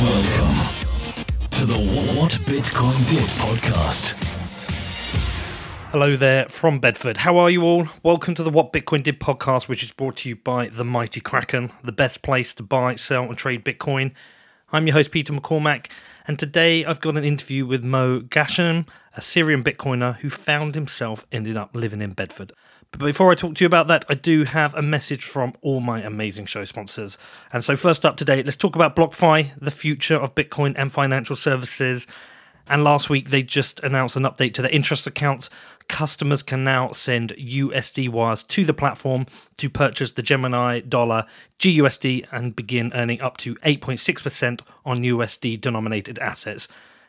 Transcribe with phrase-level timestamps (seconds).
[0.00, 0.54] Welcome
[1.50, 1.74] to the
[2.14, 4.12] What Bitcoin Did podcast.
[5.90, 7.16] Hello there from Bedford.
[7.16, 7.88] How are you all?
[8.04, 11.20] Welcome to the What Bitcoin Did podcast, which is brought to you by the Mighty
[11.20, 14.12] Kraken, the best place to buy, sell, and trade Bitcoin.
[14.70, 15.88] I'm your host, Peter McCormack,
[16.28, 18.86] and today I've got an interview with Moe Ghashim,
[19.16, 22.52] a Syrian Bitcoiner who found himself ended up living in Bedford.
[22.90, 25.80] But before I talk to you about that, I do have a message from all
[25.80, 27.18] my amazing show sponsors.
[27.52, 31.36] And so, first up today, let's talk about BlockFi, the future of Bitcoin and financial
[31.36, 32.06] services.
[32.66, 35.48] And last week, they just announced an update to their interest accounts.
[35.88, 41.24] Customers can now send USD wires to the platform to purchase the Gemini dollar
[41.58, 46.68] GUSD and begin earning up to 8.6% on USD denominated assets.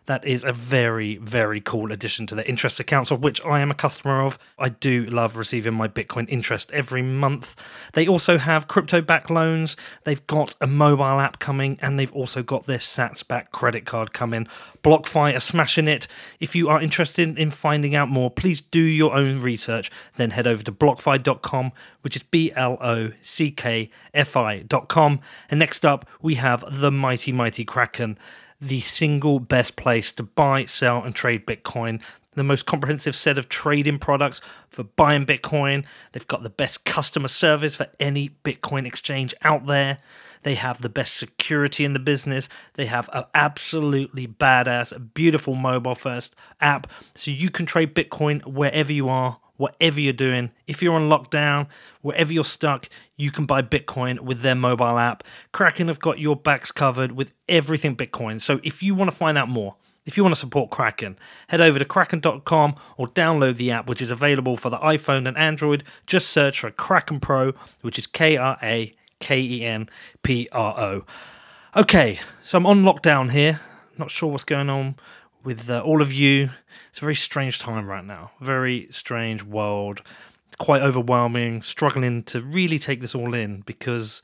[0.10, 3.70] That is a very, very cool addition to the interest accounts, of which I am
[3.70, 4.40] a customer of.
[4.58, 7.56] I do love receiving my Bitcoin interest every month.
[7.94, 12.42] They also have crypto back loans, they've got a mobile app coming, and they've also
[12.42, 14.48] got their Sats back credit card coming.
[14.84, 16.08] BlockFi are smashing it.
[16.40, 19.92] If you are interested in finding out more, please do your own research.
[20.16, 21.72] Then head over to blockfi.com,
[22.02, 25.20] which is B L O C K F I.com.
[25.52, 28.18] And next up, we have the mighty, mighty Kraken
[28.62, 32.02] the single best place to buy, sell, and trade Bitcoin.
[32.36, 35.86] The most comprehensive set of trading products for buying Bitcoin.
[36.12, 39.98] They've got the best customer service for any Bitcoin exchange out there.
[40.44, 42.48] They have the best security in the business.
[42.76, 46.88] They have an absolutely badass, beautiful mobile first app.
[47.16, 50.50] So you can trade Bitcoin wherever you are, whatever you're doing.
[50.68, 51.68] If you're on lockdown,
[52.02, 55.22] wherever you're stuck, you can buy Bitcoin with their mobile app.
[55.52, 58.40] Kraken have got your backs covered with everything Bitcoin.
[58.40, 61.60] So if you want to find out more, if you want to support Kraken, head
[61.60, 65.84] over to kraken.com or download the app, which is available for the iPhone and Android.
[66.08, 67.52] Just search for Kraken Pro,
[67.82, 69.90] which is K R A K E N
[70.24, 71.06] P R O.
[71.76, 73.60] Okay, so I'm on lockdown here.
[73.98, 74.96] Not sure what's going on
[75.44, 76.50] with uh, all of you.
[76.90, 78.32] It's a very strange time right now.
[78.42, 80.02] Very strange world.
[80.58, 81.62] Quite overwhelming.
[81.62, 84.22] Struggling to really take this all in because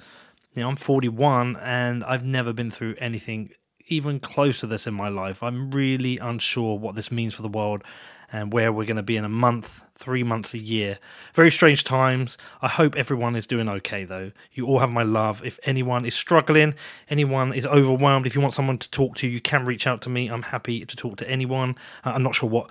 [0.53, 3.51] you know I'm 41 and I've never been through anything
[3.87, 5.43] even close to this in my life.
[5.43, 7.83] I'm really unsure what this means for the world
[8.31, 10.99] and where we're going to be in a month, three months, a year.
[11.33, 12.37] Very strange times.
[12.61, 14.31] I hope everyone is doing okay, though.
[14.53, 15.43] You all have my love.
[15.43, 16.75] If anyone is struggling,
[17.09, 20.09] anyone is overwhelmed, if you want someone to talk to, you can reach out to
[20.09, 20.27] me.
[20.27, 21.75] I'm happy to talk to anyone.
[22.03, 22.69] Uh, I'm not sure what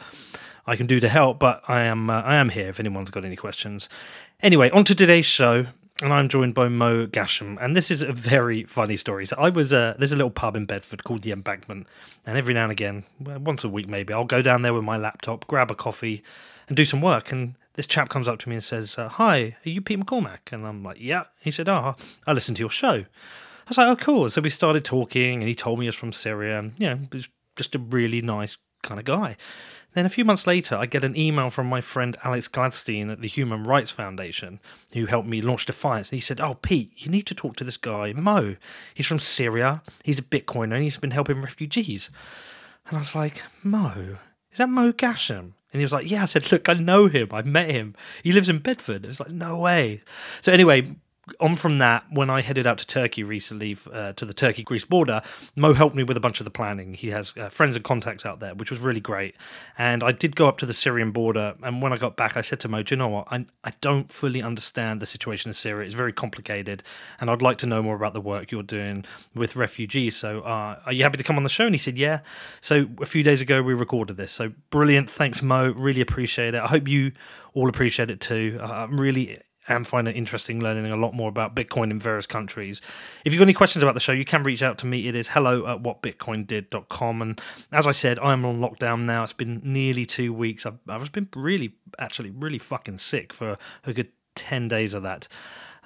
[0.66, 3.25] I can do to help, but I am uh, I am here if anyone's got
[3.25, 3.88] any questions.
[4.41, 5.66] Anyway, on to today's show
[6.03, 7.56] and I'm joined by Moe Ghashim.
[7.60, 9.27] And this is a very funny story.
[9.27, 11.87] So I was uh, there's a little pub in Bedford called the Embankment,
[12.27, 14.97] and every now and again, once a week maybe, I'll go down there with my
[14.97, 16.22] laptop, grab a coffee,
[16.69, 17.31] and do some work.
[17.31, 20.53] And this chap comes up to me and says, uh, "Hi, are you Pete McCormack?"
[20.53, 21.94] And I'm like, "Yeah." He said, "Oh,
[22.26, 23.05] I listened to your show."
[23.66, 25.94] I was like, "Oh, cool." So we started talking, and he told me he was
[25.94, 29.37] from Syria, and yeah, he was just a really nice kind of guy.
[29.94, 33.21] Then a few months later, I get an email from my friend Alex Gladstein at
[33.21, 34.60] the Human Rights Foundation,
[34.93, 36.10] who helped me launch Defiance.
[36.10, 38.56] And he said, Oh, Pete, you need to talk to this guy, Mo.
[38.93, 39.82] He's from Syria.
[40.03, 42.10] He's a Bitcoiner and he's been helping refugees.
[42.87, 44.19] And I was like, Mo?
[44.50, 45.38] Is that Moe Ghashim?
[45.38, 46.22] And he was like, Yeah.
[46.22, 47.28] I said, Look, I know him.
[47.32, 47.94] I met him.
[48.22, 49.05] He lives in Bedford.
[49.05, 50.03] It was like, No way.
[50.41, 50.94] So, anyway,
[51.40, 54.84] on from that, when I headed out to Turkey recently uh, to the Turkey Greece
[54.84, 55.22] border,
[55.56, 56.94] Mo helped me with a bunch of the planning.
[56.94, 59.36] He has uh, friends and contacts out there, which was really great.
[59.78, 61.54] And I did go up to the Syrian border.
[61.62, 63.28] And when I got back, I said to Mo, Do you know what?
[63.30, 65.86] I, I don't fully understand the situation in Syria.
[65.86, 66.82] It's very complicated.
[67.20, 70.16] And I'd like to know more about the work you're doing with refugees.
[70.16, 71.66] So uh, are you happy to come on the show?
[71.66, 72.20] And he said, Yeah.
[72.60, 74.32] So a few days ago, we recorded this.
[74.32, 75.10] So brilliant.
[75.10, 75.72] Thanks, Mo.
[75.72, 76.60] Really appreciate it.
[76.60, 77.12] I hope you
[77.54, 78.58] all appreciate it too.
[78.60, 79.38] I'm really
[79.69, 82.80] and find it interesting learning a lot more about Bitcoin in various countries.
[83.25, 85.08] If you've got any questions about the show, you can reach out to me.
[85.08, 87.22] It is hello at whatbitcoindid.com.
[87.22, 87.41] And
[87.72, 89.22] as I said, I'm on lockdown now.
[89.22, 90.66] It's been nearly two weeks.
[90.66, 95.28] I've, I've been really, actually, really fucking sick for a good 10 days of that.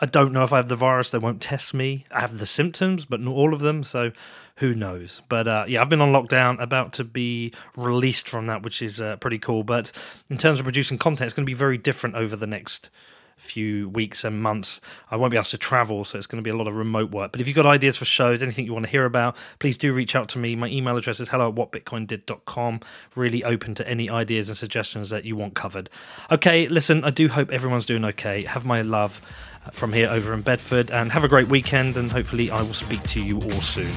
[0.01, 1.11] I don't know if I have the virus.
[1.11, 2.05] They won't test me.
[2.11, 3.83] I have the symptoms, but not all of them.
[3.83, 4.13] So
[4.57, 5.23] who knows?
[5.29, 9.01] But uh, yeah, I've been on lockdown, about to be released from that, which is
[9.01, 9.65] uh, pretty cool.
[9.65, 9.91] But
[10.31, 12.91] in terms of producing content, it's going to be very different over the next
[13.39, 14.81] few weeks and months.
[15.11, 17.11] I won't be able to travel, so it's going to be a lot of remote
[17.11, 17.33] work.
[17.33, 19.93] But if you've got ideas for shows, anything you want to hear about, please do
[19.93, 20.57] reach out to me.
[20.57, 22.81] My email address is hello at whatbitcoindid.com.
[23.17, 25.89] Really open to any ideas and suggestions that you want covered.
[26.31, 28.43] Okay, listen, I do hope everyone's doing okay.
[28.43, 29.21] Have my love
[29.65, 32.75] uh, from here over in Bedford and have a great weekend and hopefully I will
[32.75, 33.93] speak to you all soon.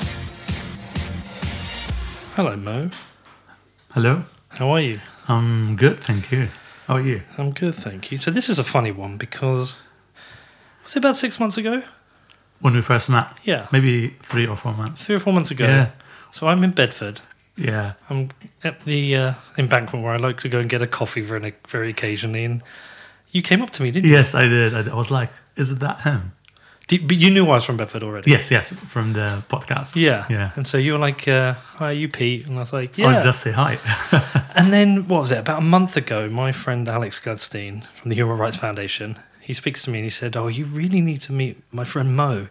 [2.36, 2.90] Hello, Mo.
[3.92, 4.24] Hello.
[4.50, 5.00] How are you?
[5.28, 6.50] I'm good, thank you.
[6.92, 7.22] How are you?
[7.38, 8.18] I'm good, thank you.
[8.18, 9.78] So this is a funny one because
[10.84, 11.84] was it about six months ago?
[12.60, 13.28] when we first met.
[13.46, 13.68] Yeah.
[13.72, 15.06] Maybe three or four months.
[15.06, 15.66] Three or four months ago.
[15.66, 15.92] Yeah.
[16.32, 17.22] So I'm in Bedford.
[17.56, 17.94] Yeah.
[18.10, 18.30] I'm
[18.62, 21.90] at the uh, embankment where I like to go and get a coffee very, very
[21.90, 22.44] occasionally.
[22.44, 22.62] And
[23.32, 24.12] you came up to me, didn't you?
[24.12, 24.74] Yes, I did.
[24.74, 26.34] I, I was like, is it that him?
[27.00, 28.32] But you knew I was from Bedford already.
[28.32, 29.96] Yes, yes, from the podcast.
[29.96, 30.26] Yeah.
[30.30, 30.52] Yeah.
[30.56, 33.22] And so you were like, uh, "Hi, you Pete?" And I was like, "Yeah." Or
[33.22, 33.78] just say hi.
[34.56, 35.38] And then what was it?
[35.40, 39.84] About a month ago, my friend Alex Gladstein from the Human Rights Foundation, he speaks
[39.84, 42.48] to me and he said, "Oh, you really need to meet my friend Mo.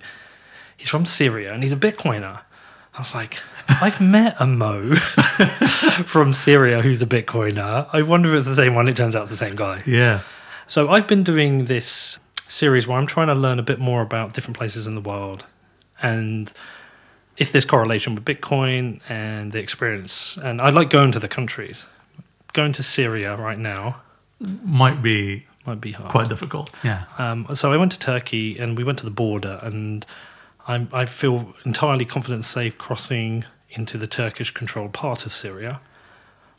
[0.76, 2.40] He's from Syria and he's a Bitcoiner."
[2.94, 3.38] I was like,
[3.68, 4.94] "I've met a Mo
[6.06, 7.86] from Syria who's a Bitcoiner.
[7.92, 8.88] I wonder if it's the same one.
[8.88, 10.20] It turns out it's the same guy." yeah.
[10.66, 14.34] So I've been doing this series where I'm trying to learn a bit more about
[14.34, 15.44] different places in the world
[16.02, 16.52] and
[17.36, 20.36] if there's correlation with Bitcoin and the experience.
[20.42, 21.86] And I like going to the countries.
[22.52, 24.02] Going to Syria right now
[24.64, 26.10] Might be might be hard.
[26.10, 26.78] quite difficult.
[26.82, 27.04] Yeah.
[27.18, 30.04] Um, so I went to Turkey and we went to the border, and
[30.66, 35.80] I'm, I feel entirely confident and safe crossing into the Turkish controlled part of Syria.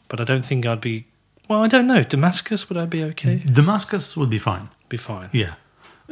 [0.08, 1.06] But I don't think I'd be.
[1.50, 2.04] Well, I don't know.
[2.04, 3.38] Damascus, would I be okay?
[3.40, 4.70] Damascus would be fine.
[4.88, 5.30] Be fine.
[5.34, 5.56] Yeah.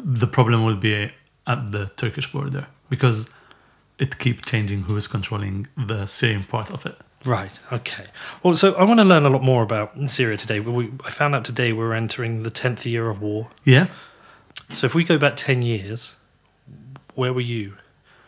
[0.04, 1.10] The problem will be
[1.48, 3.30] at the Turkish border because
[3.98, 6.98] it keeps changing who is controlling the Syrian part of it.
[7.26, 7.60] Right.
[7.72, 8.06] Okay.
[8.44, 10.62] Well, so I want to learn a lot more about Syria today.
[10.62, 13.50] We, I found out today we're entering the tenth year of war.
[13.66, 13.88] Yeah.
[14.74, 16.16] So if we go back ten years,
[17.16, 17.74] where were you?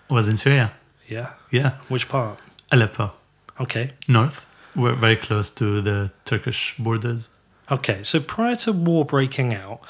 [0.10, 0.74] I was in Syria.
[1.08, 1.34] Yeah.
[1.52, 1.78] Yeah.
[1.88, 2.40] Which part?
[2.72, 3.14] Aleppo,
[3.60, 3.92] Okay.
[4.08, 4.46] north.
[4.76, 7.30] We're very close to the Turkish borders.
[7.70, 8.04] Okay.
[8.04, 9.82] So prior to war breaking out,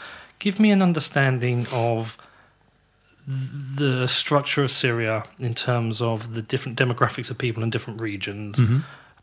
[0.42, 2.18] give me an understanding of
[3.28, 8.60] the structure of Syria in terms of the different demographics of people in different regions.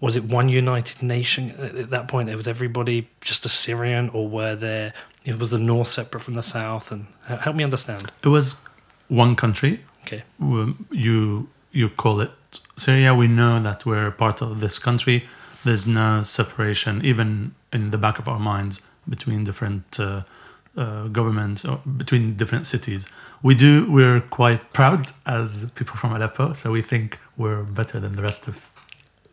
[0.00, 2.28] Was it one united nation at at that point?
[2.28, 4.92] It was everybody just a Syrian, or were there?
[5.24, 7.06] It was the north separate from the south, and
[7.44, 8.12] help me understand.
[8.22, 8.64] It was
[9.08, 9.72] one country.
[10.04, 10.22] Okay.
[10.92, 12.30] You you call it
[12.76, 13.12] Syria.
[13.12, 15.26] We know that we're part of this country.
[15.64, 20.22] There's no separation, even in the back of our minds, between different uh,
[20.78, 23.08] uh, governments or between different cities.
[23.42, 23.90] We do.
[23.90, 28.48] We're quite proud as people from Aleppo, so we think we're better than the rest
[28.48, 28.70] of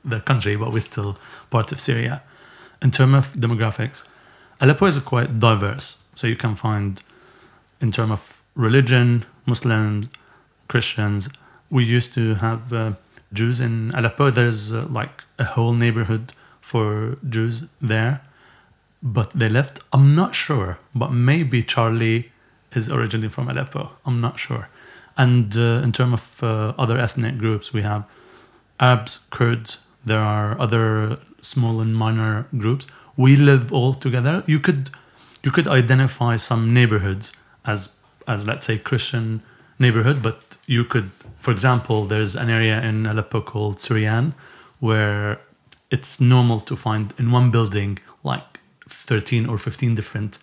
[0.04, 1.18] the country, but we're still
[1.50, 2.22] part of Syria.
[2.82, 4.08] In terms of demographics,
[4.60, 6.04] Aleppo is quite diverse.
[6.16, 7.02] So you can find,
[7.82, 10.10] in terms of religion, Muslims,
[10.68, 11.30] Christians.
[11.70, 12.94] We used to have uh,
[13.34, 14.30] Jews in Aleppo.
[14.32, 18.22] There's uh, like a whole neighborhood for Jews there,
[19.02, 19.80] but they left.
[19.94, 22.32] I'm not sure, but maybe Charlie
[22.74, 23.92] is originally from Aleppo.
[24.06, 24.70] I'm not sure.
[25.18, 28.06] And uh, in terms of uh, other ethnic groups, we have
[28.80, 29.86] Arabs, Kurds.
[30.06, 32.88] There are other small and minor groups.
[33.16, 34.44] We live all together.
[34.46, 34.90] You could
[35.44, 37.34] you could identify some neighborhoods
[37.64, 37.98] as
[38.28, 39.42] as let's say Christian
[39.80, 44.34] neighborhood, but you could, for example, there's an area in Aleppo called Syrian
[44.80, 45.40] where
[45.92, 48.55] it's normal to find in one building like
[48.90, 50.40] 13 or 15 different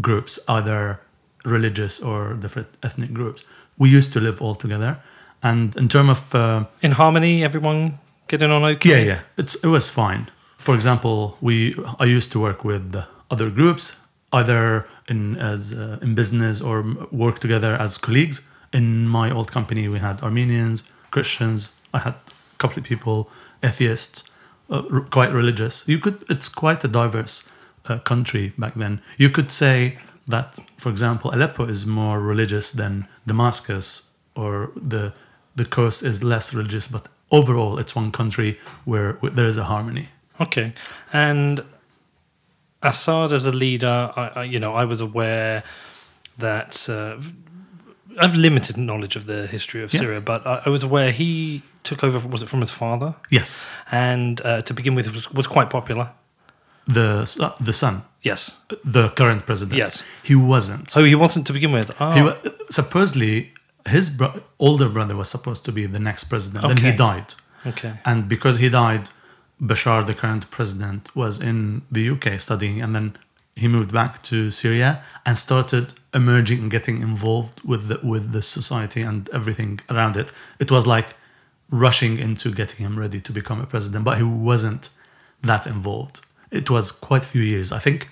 [0.00, 1.00] groups, either
[1.44, 3.44] religious or different ethnic groups.
[3.78, 4.98] We used to live all together,
[5.42, 7.98] and in terms of uh, In harmony, everyone
[8.28, 8.90] getting on okay.
[8.90, 10.30] yeah, yeah, it's it was fine.
[10.58, 12.94] For example, we I used to work with
[13.30, 14.00] other groups,
[14.32, 18.48] either in as uh, in business or work together as colleagues.
[18.72, 21.72] In my old company, we had Armenians, Christians.
[21.92, 23.28] I had a couple of people,
[23.62, 24.30] atheists,
[24.70, 25.86] uh, quite religious.
[25.88, 27.50] You could it's quite a diverse
[27.86, 29.00] uh, country back then.
[29.18, 29.98] You could say
[30.28, 35.12] that, for example, Aleppo is more religious than Damascus, or the
[35.56, 39.64] the coast is less religious, but overall, it's one country where, where there is a
[39.64, 40.08] harmony.
[40.40, 40.72] Okay.
[41.12, 41.60] And
[42.82, 45.62] Assad as a leader, I, I, you know, I was aware
[46.38, 47.20] that uh,
[48.18, 50.00] I have limited knowledge of the history of Yeah.
[50.00, 52.28] Syria, but I, I was aware he took over.
[52.28, 53.14] Was it from his father?
[53.30, 56.10] Yes, And uh, to begin with, was, was quite popular.
[56.86, 58.56] the s- the son, Yes.
[58.84, 59.78] the current president.
[59.78, 60.02] Yes.
[60.22, 60.96] he wasn't.
[60.96, 61.90] Oh, he wasn't to begin with.
[62.00, 62.36] Oh, He wa-
[62.70, 63.52] supposedly
[63.88, 66.66] his bro- older brother was supposed to be the next president.
[66.66, 67.34] Then he died,
[67.66, 67.92] okay.
[68.04, 69.10] and because he died,
[69.60, 73.16] Bashar, the current president, was in the UK studying, and then
[73.56, 78.42] he moved back to Syria and started emerging and getting involved with the, with the
[78.42, 80.32] society and everything around it.
[80.58, 81.14] It was like
[81.70, 84.90] rushing into getting him ready to become a president, but he wasn't
[85.42, 86.20] that involved.
[86.50, 87.70] It was quite a few years.
[87.70, 88.08] I think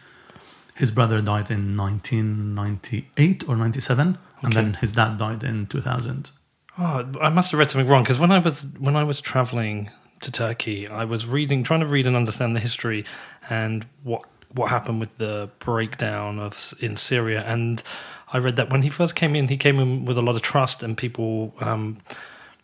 [0.76, 6.30] his brother died in 1998 or 97, and then his dad died in 2000.
[6.78, 9.21] Oh, ah, I must have read something wrong because when I was when I was
[9.21, 9.90] traveling
[10.21, 13.04] to Turkey, I was reading, trying to read and understand the history
[13.50, 14.25] and what
[14.55, 17.83] what happened with the breakdown of in Syria, and
[18.33, 20.43] I read that when he first came in, he came in with a lot of
[20.43, 21.99] trust, and people, um,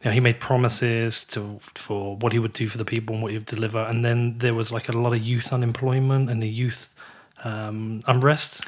[0.03, 3.23] you know, he made promises to for what he would do for the people and
[3.23, 3.79] what he would deliver.
[3.79, 6.95] And then there was like a lot of youth unemployment and the youth
[7.45, 8.63] um, unrest.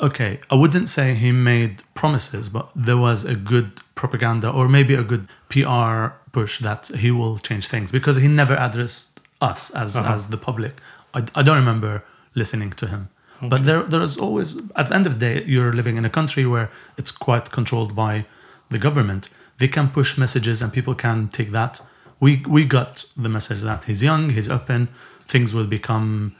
[0.00, 4.94] Okay, I wouldn't say he made promises, but there was a good propaganda or maybe
[4.94, 9.96] a good PR push that he will change things because he never addressed us as
[9.96, 10.14] Uh-huh.
[10.14, 10.74] as the public.
[11.18, 11.92] I, I don't remember
[12.34, 13.08] listening to him.
[13.40, 16.10] But there there is always at the end of the day you're living in a
[16.10, 18.24] country where it's quite controlled by
[18.70, 19.30] the government.
[19.58, 21.80] They can push messages and people can take that.
[22.20, 24.88] We we got the message that he's young, he's open,
[25.32, 26.32] things will become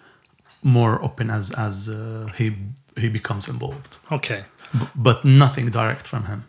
[0.63, 2.47] more open as as uh, he
[2.97, 3.99] he becomes involved.
[4.11, 4.43] Okay,
[4.73, 6.41] B- but nothing direct from him.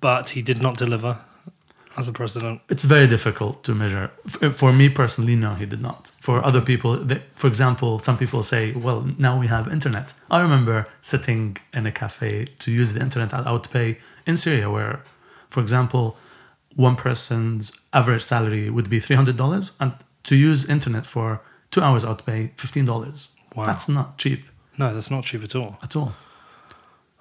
[0.00, 1.16] but he did not deliver
[1.96, 2.60] as a president.
[2.68, 4.10] It's very difficult to measure.
[4.26, 6.12] F- uh, For me personally, no, he did not.
[6.20, 10.40] For other people, they, for example, some people say, "Well, now we have internet." I
[10.42, 13.96] remember sitting in a cafe to use the internet at Outpay
[14.26, 15.02] in Syria, where,
[15.50, 16.16] for example,
[16.76, 19.92] one person's average salary would be three hundred dollars, and
[20.24, 23.36] to use internet for two hours Outpay fifteen dollars.
[23.54, 23.64] Wow.
[23.64, 24.40] That's not cheap
[24.78, 25.76] No, that's not cheap at all.
[25.82, 26.12] at all.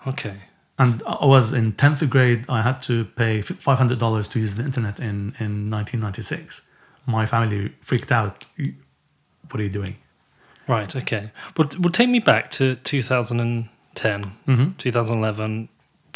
[0.08, 0.38] Okay,
[0.84, 2.46] And I was in 10th grade.
[2.50, 6.70] I had to pay $500 to use the internet in, in 1996.
[7.06, 8.46] My family freaked out.
[9.50, 9.96] What are you doing?
[10.68, 10.96] right.
[10.96, 14.72] Okay, but well, take me back to 2010, Mm-hmm.
[14.78, 15.70] 2011.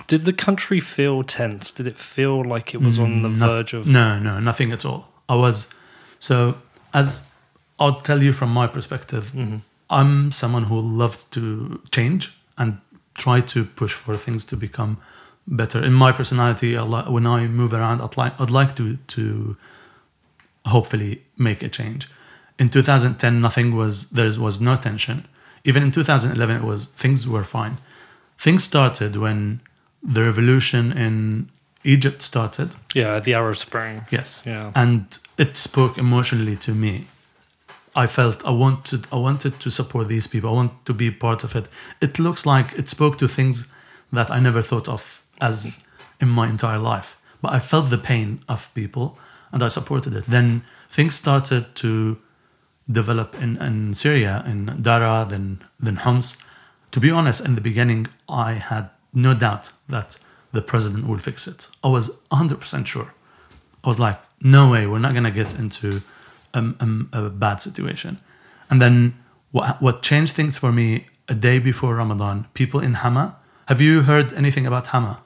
[0.08, 1.72] Did the country feel tense?
[1.72, 3.88] Did it feel like it was on the Noth- verge of?
[3.88, 5.10] No, no, nothing at all.
[5.28, 5.68] I was.
[6.20, 6.58] So,
[6.94, 7.30] as
[7.80, 9.58] I'll tell you from my perspective, Mm-hmm.
[9.90, 12.80] I'm someone who loves to change and
[13.18, 14.98] try to push for things to become
[15.48, 15.84] better.
[15.84, 19.56] In my personality, I li- when I move around, I'd like, I'd like to, to
[20.66, 22.10] hopefully make a change.
[22.60, 25.26] In 2010, nothing was there was no tension.
[25.64, 27.78] Even in 2011, it was things were fine.
[28.40, 29.60] Things started when
[30.04, 31.50] the revolution in
[31.84, 32.76] Egypt started.
[32.94, 34.06] Yeah, the Arab Spring.
[34.12, 34.44] Yes.
[34.46, 34.72] Yeah.
[34.76, 37.08] And it spoke emotionally to me.
[37.98, 40.52] I felt I wanted I wanted to support these people.
[40.52, 41.68] I want to be part of it.
[42.00, 43.74] It looks like it spoke to things
[44.14, 45.88] that I never thought of as
[46.22, 47.18] in my entire life.
[47.42, 49.18] But I felt the pain of people
[49.52, 50.26] and I supported it.
[50.28, 52.20] Then things started to
[52.90, 56.38] develop in, in Syria, in Dara, then then Homs.
[56.92, 60.20] To be honest, in the beginning I had no doubt that
[60.52, 61.68] the president will fix it.
[61.84, 63.16] I was 100% sure.
[63.84, 66.04] I was like, no way, we're not gonna get into
[66.54, 68.18] um, um, a bad situation.
[68.70, 69.14] And then
[69.52, 73.36] what what changed things for me a day before Ramadan, people in Hama.
[73.68, 75.20] Have you heard anything about Hama?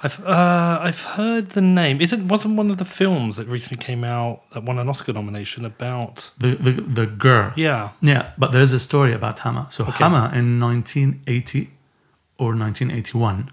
[0.00, 2.00] I've uh, I've heard the name.
[2.00, 5.12] Is it wasn't one of the films that recently came out that won an Oscar
[5.12, 6.30] nomination about?
[6.38, 7.52] The the, the girl.
[7.56, 7.88] Yeah.
[8.00, 9.66] Yeah, but there is a story about Hama.
[9.70, 10.04] So Okay.
[10.04, 11.70] Hama in 1980
[12.38, 13.50] or 1981,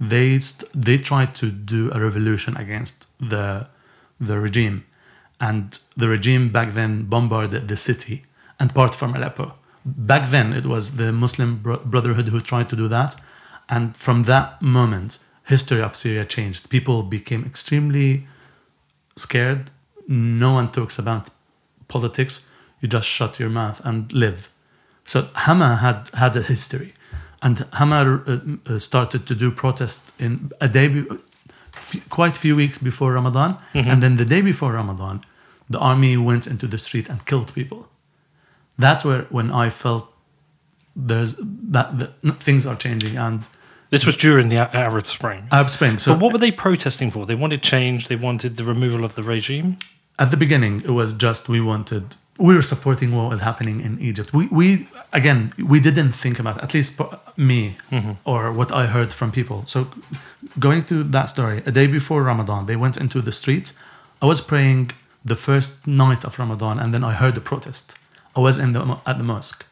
[0.00, 3.66] they st- they tried to do a revolution against the
[4.20, 4.84] the regime,
[5.40, 8.24] and the regime back then bombarded the city
[8.58, 9.54] and part from Aleppo.
[9.84, 13.16] Back then, it was the Muslim bro- Brotherhood who tried to do that,
[13.68, 16.68] and from that moment, history of Syria changed.
[16.68, 18.26] People became extremely
[19.16, 19.70] scared.
[20.06, 21.30] No one talks about
[21.86, 22.50] politics.
[22.80, 24.50] You just shut your mouth and live.
[25.04, 26.92] So Hama had had a history,
[27.40, 31.04] and Hama uh, uh, started to do protest in a day,
[32.08, 33.90] quite a few weeks before Ramadan, mm-hmm.
[33.90, 35.24] and then the day before Ramadan,
[35.70, 37.88] the army went into the street and killed people.
[38.78, 40.04] That's where when I felt
[40.94, 41.36] there's
[41.72, 42.10] that, that
[42.42, 43.48] things are changing and
[43.90, 45.48] This was during the Arab Spring.
[45.50, 45.98] Arab Spring.
[45.98, 47.24] So but what were they protesting for?
[47.26, 48.08] They wanted change.
[48.08, 49.76] They wanted the removal of the regime.
[50.18, 53.98] at the beginning it was just we wanted we were supporting what was happening in
[54.00, 54.32] egypt.
[54.32, 57.00] We we again we didn't think about at least
[57.36, 58.12] me mm-hmm.
[58.24, 59.58] or what i heard from people.
[59.66, 59.88] So
[60.58, 63.72] going to that story a day before ramadan they went into the street.
[64.22, 64.92] I was praying
[65.24, 67.96] the first night of ramadan and then i heard the protest.
[68.36, 68.80] I was in the
[69.10, 69.66] at the mosque.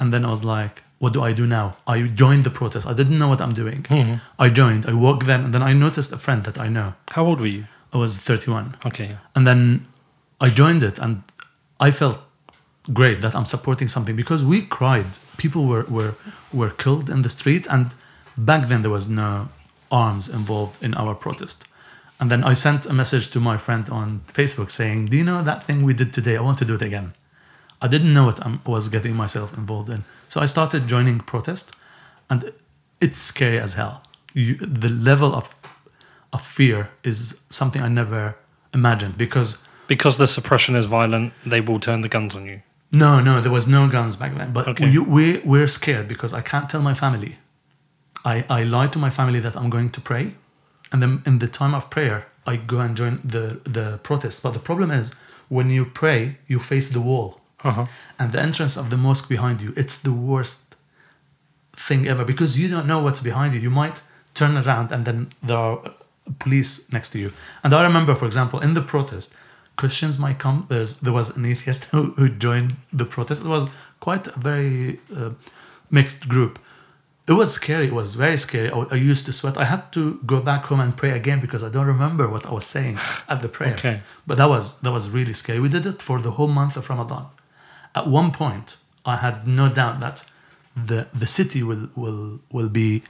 [0.00, 1.76] And then i was like what do i do now?
[1.86, 2.86] I joined the protest.
[2.86, 3.82] I didn't know what i'm doing.
[3.82, 4.16] Mm-hmm.
[4.38, 4.86] I joined.
[4.86, 6.88] I walked then and then i noticed a friend that i know.
[7.16, 7.64] How old were you?
[7.94, 9.16] i was 31 Okay.
[9.36, 9.86] and then
[10.40, 11.22] I joined it and
[11.80, 12.18] I felt
[12.92, 15.18] great that I'm supporting something because we cried.
[15.36, 16.14] People were, were,
[16.52, 17.94] were killed in the street, and
[18.36, 19.48] back then there was no
[19.90, 21.66] arms involved in our protest.
[22.20, 25.42] And then I sent a message to my friend on Facebook saying, Do you know
[25.42, 26.36] that thing we did today?
[26.36, 27.12] I want to do it again.
[27.82, 30.04] I didn't know what I was getting myself involved in.
[30.28, 31.74] So I started joining protest,
[32.30, 32.52] and
[33.00, 34.02] it's scary as hell.
[34.32, 35.54] You, the level of,
[36.32, 38.36] of fear is something I never
[38.72, 42.60] imagined because Because the suppression is violent, they will turn the guns on you.
[42.92, 44.52] No, no, there was no guns back then.
[44.52, 44.88] But Okay.
[44.88, 47.36] you, we we're scared because I can't tell my family.
[48.24, 50.34] I, I lie to my family that I'm going to pray,
[50.92, 54.42] and then in the time of prayer, I go and join the the protest.
[54.42, 55.14] But the problem is,
[55.48, 57.86] when you pray, you face the wall, Uh-huh.
[58.18, 59.72] and the entrance of the mosque behind you.
[59.76, 60.76] It's the worst
[61.76, 63.60] thing ever because you don't know what's behind you.
[63.60, 64.02] You might
[64.34, 65.78] turn around and then there are
[66.38, 67.32] police next to you.
[67.62, 69.34] And I remember, for example, in the protest,
[69.76, 70.66] Christians might come.
[70.68, 73.42] There's there was an atheist who, who joined the protest.
[73.42, 73.68] It was
[74.00, 75.30] quite a very uh,
[75.90, 76.58] mixed group.
[77.26, 77.86] It was scary.
[77.86, 78.70] It was very scary.
[78.70, 79.56] I, I used to sweat.
[79.56, 82.52] I had to go back home and pray again because I don't remember what I
[82.52, 83.74] was saying at the prayer.
[83.74, 84.02] Okay.
[84.26, 85.60] But that was that was really scary.
[85.60, 87.26] We did it for the whole month of Ramadan.
[87.94, 88.76] At one point,
[89.06, 90.30] I had no doubt that
[90.76, 93.02] the the city will will will be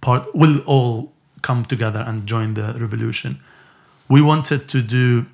[0.00, 1.12] part will all
[1.42, 3.40] come together and join the revolution.
[4.08, 5.26] We wanted to do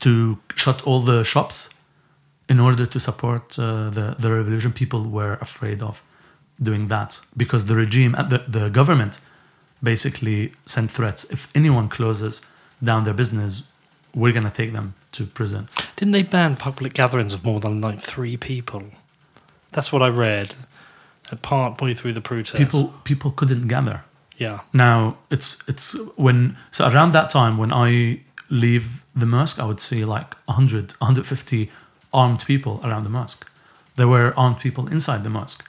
[0.00, 1.74] to shut all the shops
[2.48, 4.72] in order to support uh, the the revolution.
[4.72, 6.02] People were afraid of
[6.60, 9.20] doing that because the regime the, the government
[9.82, 11.24] basically sent threats.
[11.30, 12.42] If anyone closes
[12.82, 13.68] down their business,
[14.14, 15.68] we're gonna take them to prison.
[15.96, 18.82] Didn't they ban public gatherings of more than like three people?
[19.72, 20.56] That's what I read.
[21.30, 22.56] At part way through the protest.
[22.56, 24.02] People people couldn't gather.
[24.38, 24.60] Yeah.
[24.72, 29.80] Now it's it's when so around that time when I leave the mosque, I would
[29.80, 31.70] see like 100, 150
[32.12, 33.46] armed people around the mosque.
[33.96, 35.64] There were armed people inside the mosque.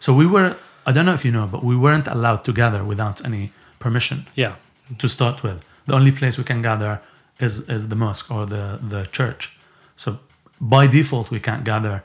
[0.00, 0.56] So we were
[0.86, 4.26] I don't know if you know, but we weren't allowed to gather without any permission
[4.34, 4.54] Yeah.
[4.98, 5.60] to start with.
[5.86, 7.00] The only place we can gather
[7.38, 9.58] is is the mosque or the the church.
[9.96, 10.18] So
[10.60, 12.02] by default we can't gather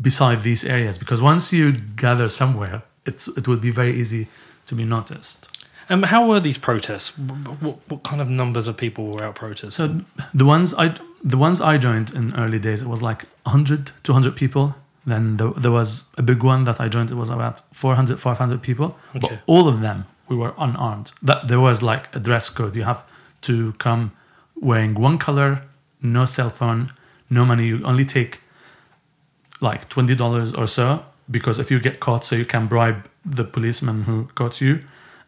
[0.00, 4.26] beside these areas because once you gather somewhere, it's it would be very easy
[4.66, 5.48] to be noticed.
[5.92, 7.18] Um, how were these protests?
[7.18, 9.70] What, what, what kind of numbers of people were out protesting?
[9.70, 10.00] So
[10.32, 14.34] the ones I the ones I joined in early days, it was like 100, 200
[14.34, 14.74] people.
[15.04, 17.10] Then there, there was a big one that I joined.
[17.10, 18.96] It was about 400, 500 people.
[19.14, 19.20] Okay.
[19.20, 21.12] But all of them, we were unarmed.
[21.22, 22.74] That there was like a dress code.
[22.74, 23.04] You have
[23.42, 24.12] to come
[24.56, 25.62] wearing one color,
[26.00, 26.92] no cell phone,
[27.28, 27.66] no money.
[27.66, 28.40] You only take
[29.60, 33.44] like twenty dollars or so because if you get caught, so you can bribe the
[33.44, 34.80] policeman who caught you,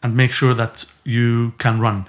[0.05, 2.07] and make sure that you can run.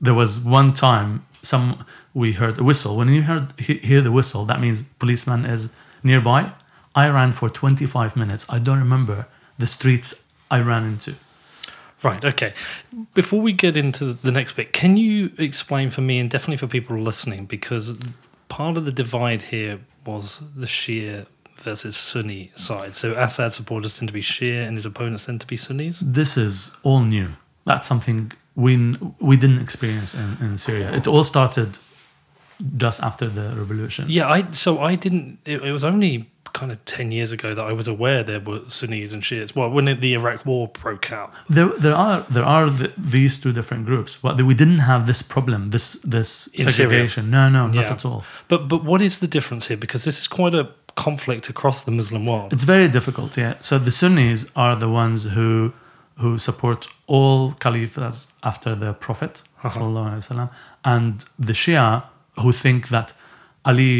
[0.00, 2.96] There was one time some we heard a whistle.
[2.96, 6.52] When you heard he, hear the whistle, that means policeman is nearby.
[6.94, 8.46] I ran for twenty five minutes.
[8.48, 9.26] I don't remember
[9.58, 11.16] the streets I ran into.
[12.02, 12.54] Right, okay.
[13.12, 16.66] Before we get into the next bit, can you explain for me and definitely for
[16.66, 17.92] people listening, because
[18.48, 21.26] part of the divide here was the Shia
[21.62, 22.94] versus Sunni side.
[22.96, 26.00] So Assad supporters tend to be Shia and his opponents tend to be Sunnis.
[26.04, 27.28] This is all new.
[27.64, 30.92] That's something we we didn't experience in, in Syria.
[30.92, 31.78] It all started
[32.76, 34.06] just after the revolution.
[34.08, 35.38] Yeah, I so I didn't.
[35.46, 38.60] It, it was only kind of ten years ago that I was aware there were
[38.68, 39.54] Sunnis and Shias.
[39.54, 43.52] Well, when the Iraq War broke out, There, there are there are th these two
[43.52, 47.06] different groups, but we didn't have this problem, this this In Syria.
[47.22, 47.92] No, no, not Yeah.
[47.92, 48.24] at all.
[48.48, 49.78] but but what is the difference here?
[49.78, 50.64] Because this is quite a
[51.06, 52.48] conflict across the Muslim world.
[52.56, 53.54] It's very difficult, yeah.
[53.68, 55.50] So the Sunnis are the ones who
[56.22, 56.80] who support
[57.14, 58.18] all caliphs
[58.50, 59.68] after the Prophet, Uh-huh.
[59.74, 60.48] sallallahu alaihi wasallam,
[60.94, 61.12] and
[61.48, 61.86] the Shia
[62.42, 63.08] who think that
[63.70, 63.94] Ali,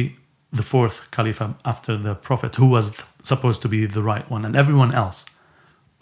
[0.60, 1.40] the fourth caliph
[1.72, 2.86] after the Prophet, who was
[3.22, 5.18] supposed to be the right one, and everyone else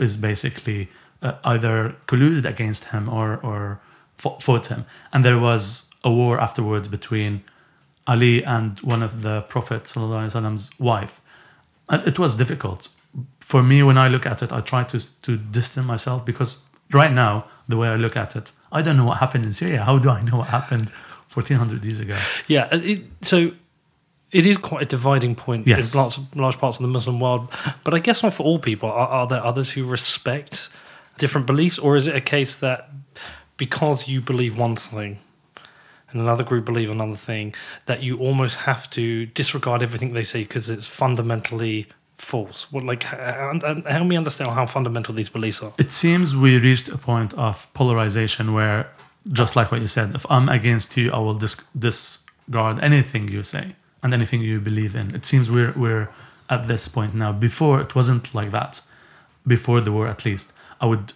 [0.07, 0.81] is basically
[1.23, 1.75] uh, either
[2.11, 3.61] colluded against him or or
[4.47, 4.83] fought him.
[5.13, 5.63] And there was
[6.03, 7.33] a war afterwards between
[8.09, 11.21] Ali and one of the Prophet sallallahu wife.
[11.88, 12.88] And it was difficult
[13.40, 14.53] for me when I look at it.
[14.53, 18.53] I try to to distance myself because right now the way I look at it,
[18.73, 19.85] I don't know what happened in Syria.
[19.85, 20.90] How do I know what happened
[21.35, 22.16] 1400 years ago?
[22.47, 23.53] Yeah, it, so
[24.33, 25.94] it is quite a dividing point Yes.
[25.94, 27.49] in large, large parts of the Muslim world.
[27.85, 28.90] But I guess not for all people.
[28.90, 30.71] Are, are there others who respect
[31.18, 32.90] different beliefs, or is it a case that
[33.57, 35.18] because you believe one thing
[36.11, 37.55] and another group believe another thing,
[37.87, 42.73] that you almost have to disregard everything they say because it's fundamentally false?
[42.73, 45.73] What like, help me understand how fundamental these beliefs are.
[45.79, 48.90] It seems we reached a point of polarization where,
[49.33, 53.42] just like what you said, if I'm against you, I will dis- discard anything you
[53.42, 55.14] say and anything you believe in.
[55.14, 56.09] It seems we're we're
[56.49, 57.33] at this point now.
[57.33, 58.83] Before it wasn't like that.
[59.47, 61.14] Before the war, at least, I would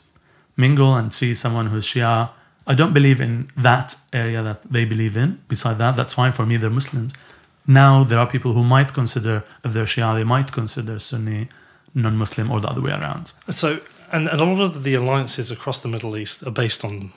[0.57, 2.31] mingle and see someone who's Shia.
[2.67, 5.41] I don't believe in that area that they believe in.
[5.49, 6.57] Beside that, that's fine for me.
[6.57, 7.13] They're Muslims.
[7.67, 11.49] Now there are people who might consider, if they're Shia, they might consider Sunni
[11.95, 13.33] non-Muslim or the other way around.
[13.51, 17.13] So, and, and a lot of the alliances across the Middle East are based on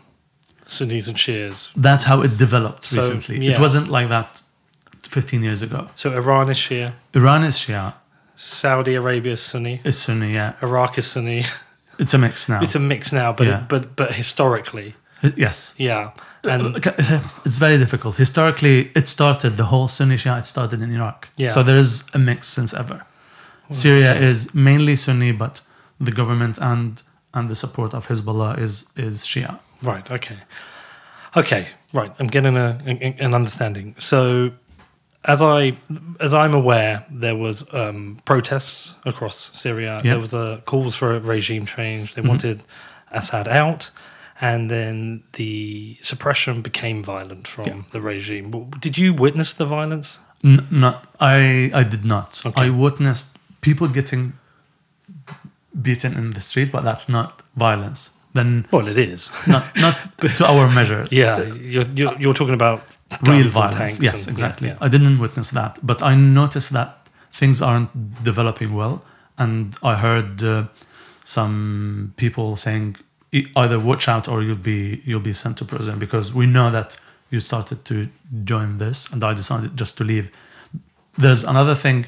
[0.65, 1.69] Sunnis and Shias.
[1.75, 3.45] that's how it developed So, recently.
[3.45, 3.53] yeah.
[3.53, 4.41] It wasn't like that
[5.03, 5.89] 15 years ago.
[5.95, 7.93] So Iran is Shia, Iran is Shia,
[8.35, 10.53] Saudi Arabia is Sunni, is Sunni, yeah.
[10.61, 11.45] Iraq is Sunni,
[11.99, 12.61] It's a mix now.
[12.61, 13.63] It's a mix now, but Yeah.
[13.69, 14.95] but but historically,
[15.35, 15.75] yes.
[15.77, 16.11] yeah.
[16.43, 16.77] And
[17.45, 18.17] it's very difficult.
[18.17, 21.29] Historically, it started, the whole Sunni Shia, it started in Iraq.
[21.37, 21.47] Yeah.
[21.47, 23.05] So there is a mix since ever.
[23.71, 25.61] Syria is mainly Sunni, but
[25.99, 27.01] the government and
[27.33, 29.59] and the support of Hezbollah is is Shia.
[29.81, 30.37] right, okay,
[31.35, 32.11] okay, right.
[32.19, 33.95] I'm getting a, an understanding.
[33.97, 34.51] So,
[35.25, 35.77] as I
[36.19, 39.97] as I'm aware, there was um, protests across Syria.
[39.97, 40.09] Mm-hmm.
[40.09, 42.13] There was a calls for a regime change.
[42.13, 42.61] They wanted
[43.11, 43.91] Assad out.
[44.41, 47.81] And then the suppression became violent from Yeah.
[47.91, 48.51] the regime.
[48.81, 50.19] Did you witness the violence?
[50.43, 52.41] N- not I I did not.
[52.45, 52.65] Okay.
[52.65, 54.33] I witnessed people getting
[55.81, 58.11] beaten in the street, but that's not violence.
[58.33, 59.29] Then Well, it is.
[59.47, 59.95] not not
[60.37, 61.07] to our measures.
[61.21, 62.81] Yeah, you're, you're, you're talking about
[63.23, 63.75] real violence.
[63.75, 64.67] tanks Yes, and- exactly.
[64.67, 64.77] yeah.
[64.85, 66.89] I didn't witness that, but I noticed that
[67.31, 67.89] things aren't
[68.23, 69.03] developing well,
[69.37, 70.63] and I heard uh,
[71.23, 72.95] some people saying
[73.61, 76.89] either watch out or you'll be you'll be sent to prison because we know that
[77.31, 77.95] you started to
[78.51, 80.25] join this, and I decided just to leave.
[81.17, 82.05] There's another thing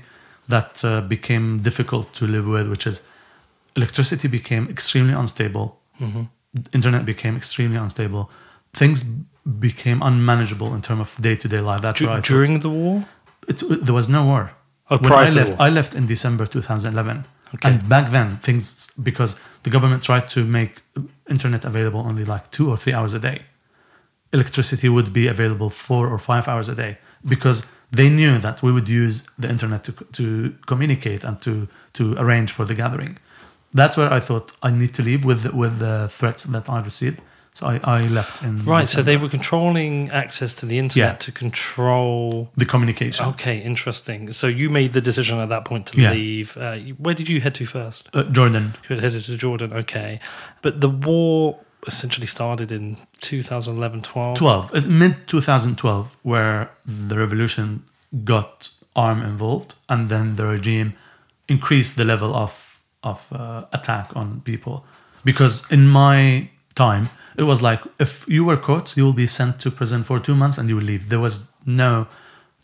[0.47, 3.01] that uh, became difficult to live with, which is
[3.75, 5.67] electricity became extremely unstable
[5.99, 6.23] Mm-hmm.
[6.73, 8.23] internet became extremely unstable.
[8.73, 9.03] Things
[9.67, 11.81] became unmanageable in terms of day to day life.
[11.81, 13.03] That's Du- why I thought- during the war?
[13.51, 14.43] it, there was no war.
[14.91, 15.67] Oh, when I left, war.
[15.67, 17.69] I left in December 2011, Okay.
[17.69, 20.81] and back then things because the government tried to make
[21.29, 23.43] internet available only like two or three hours a day.
[24.33, 28.71] Electricity would be available four or five hours a day because they knew that we
[28.71, 33.17] would use the internet to to communicate and to to arrange for the gathering.
[33.73, 37.21] That's where I thought I need to leave with with the threats that I received.
[37.58, 41.17] So I, I left in Right, so they were controlling access to the internet Yeah.
[41.26, 42.52] to control.
[42.56, 43.26] the communication.
[43.34, 44.32] Okay, interesting.
[44.32, 46.12] So you made the decision at that point to Yeah.
[46.12, 46.56] leave.
[46.56, 48.10] Uh, where did you head to first?
[48.13, 48.76] Uh, Jordan.
[48.88, 50.20] You had headed to Jordan, okay.
[50.62, 54.38] But the war essentially started in 2011 12.
[54.38, 57.84] 12 uh, mid 2012 where the revolution
[58.24, 60.93] got arm involved and then the regime
[61.48, 64.86] increased the level of of uh, attack on people
[65.24, 69.60] because in my time it was like if you were caught you will be sent
[69.60, 71.10] to prison for 2 months and you will leave.
[71.10, 72.08] There was no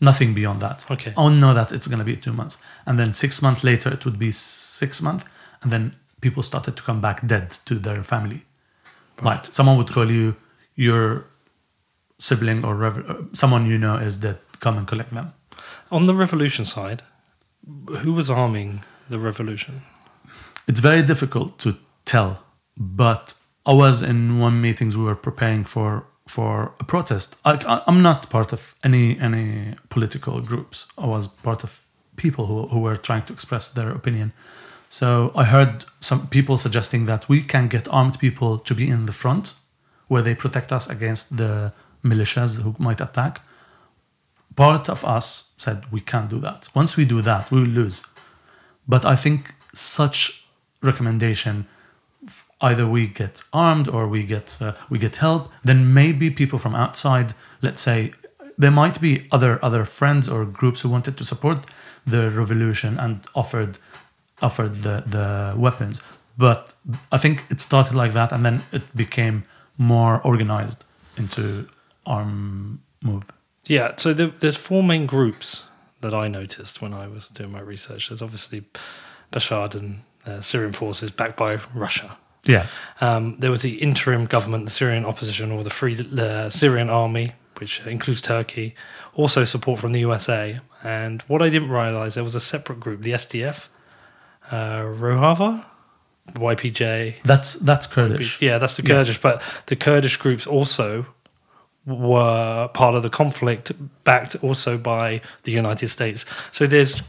[0.00, 0.84] nothing beyond that.
[0.90, 1.14] Okay.
[1.16, 2.62] i know that it's going to be 2 months.
[2.86, 5.24] And then 6 months later it would be 6 months
[5.62, 8.42] and then people started to come back dead to their family.
[9.22, 10.36] Like someone would call you
[10.74, 11.26] your
[12.18, 14.38] sibling or rev- uh, someone you know is dead.
[14.60, 15.32] Come and collect them.
[15.90, 17.02] On the revolution side,
[18.02, 19.82] who was arming the revolution?
[20.66, 22.42] it's very difficult to tell
[22.76, 23.34] but
[23.66, 27.36] i was in one meetings we were preparing for for a protest.
[27.44, 30.86] I, i'm not part of any any political groups.
[30.96, 31.80] I was part of
[32.16, 34.32] people who, who were trying to express their opinion.
[34.88, 39.06] So i heard some people suggesting that we can get armed people to be in
[39.06, 39.54] the front
[40.08, 41.72] where they protect us against the
[42.04, 43.40] militias who might attack.
[44.56, 46.68] Part of us said we can't do that.
[46.74, 48.02] Once we do that we will lose.
[48.86, 50.46] But I think such
[50.82, 51.66] recommendation,
[52.64, 55.50] either we get armed or we get uh, we get help.
[55.62, 58.12] Then maybe people from outside, let's say,
[58.58, 61.66] there might be other other friends or groups who wanted to support
[62.06, 63.78] the revolution and offered
[64.40, 66.02] offered the the weapons.
[66.36, 66.74] But
[67.12, 69.44] I think it started like that, and then it became
[69.76, 70.84] more organized
[71.16, 71.66] into
[72.06, 73.24] arm move.
[73.68, 75.64] Yeah, so there, there's four main groups
[76.00, 78.08] that I noticed when I was doing my research.
[78.08, 78.64] There's obviously
[79.32, 82.18] Bashar and uh, Syrian forces backed by Russia.
[82.46, 82.66] Yeah,
[83.00, 87.32] Um, there was the interim government, the Syrian opposition, or the Free uh, Syrian Army,
[87.58, 88.74] which includes Turkey.
[89.14, 90.60] Also, support from the USA.
[90.82, 93.68] And what I didn't realize, there was a separate group, the SDF,
[94.50, 95.64] uh, Rojava,
[96.34, 97.16] YPJ.
[97.24, 98.40] that's that's Kurdish.
[98.40, 98.90] Yeah, that's the Yes.
[99.06, 99.20] Kurdish.
[99.20, 101.06] But the Kurdish groups also
[101.86, 103.72] were part of the conflict,
[104.04, 106.24] backed also by the United States.
[106.50, 107.00] So there's,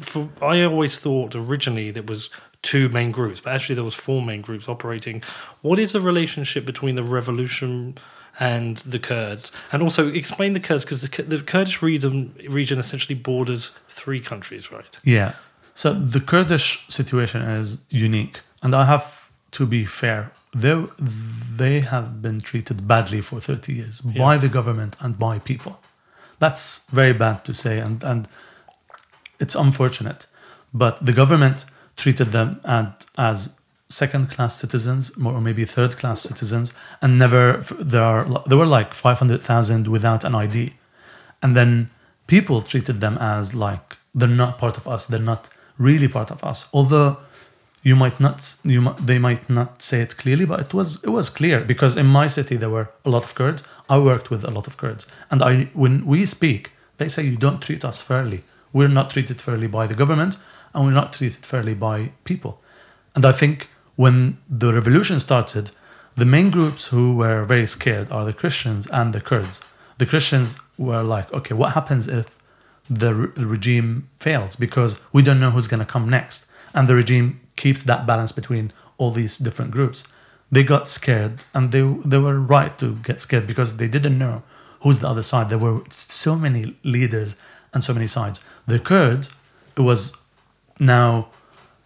[0.00, 2.28] for, I always thought originally that was
[2.62, 5.22] two main groups, but actually there was four main groups operating.
[5.62, 7.98] What is the relationship between the revolution
[8.38, 9.52] and the Kurds?
[9.72, 14.70] And also explain the Kurds because the, the Kurdish region region essentially borders three countries,
[14.70, 14.98] right?
[15.04, 15.34] Yeah.
[15.74, 20.32] So the Kurdish situation is unique, and I have to be fair.
[20.54, 20.84] They
[21.56, 25.80] they have been treated badly for thirty years by the government and by people.
[26.38, 28.28] That's very bad to say, and and
[29.40, 30.26] it's unfortunate.
[30.74, 31.64] But the government
[31.96, 38.02] treated them at, as second class citizens, or maybe third class citizens, and never there
[38.02, 40.72] are there were like five hundred thousand without an ID
[41.42, 41.90] and then
[42.26, 46.44] people treated them as like they're not part of us they're not really part of
[46.44, 46.68] us.
[46.72, 47.16] Although
[47.82, 51.28] you might not you they might not say it clearly but it was it was
[51.28, 53.64] clear because in my city there were a lot of kurds.
[53.88, 55.06] I worked with a lot of kurds.
[55.30, 58.44] And i when we speak they say you don't treat us fairly.
[58.72, 60.36] We're not treated fairly by the government
[60.74, 62.60] and we're not treated fairly by people.
[63.14, 65.70] And i think when the revolution started
[66.16, 69.60] the main groups who were very scared are the christians and the kurds.
[69.98, 72.38] The christians were like okay what happens if
[72.88, 74.56] the, re- the regime fails?
[74.56, 76.50] Because we don't know who's going to come next.
[76.74, 80.12] And the regime keeps that balance between all these different groups.
[80.50, 84.42] They got scared and they they were right to get scared because they didn't know
[84.80, 85.48] who's the other side.
[85.48, 87.36] There were so many leaders
[87.72, 88.44] and so many sides.
[88.66, 89.34] The kurds
[89.76, 90.16] it was
[90.78, 91.28] now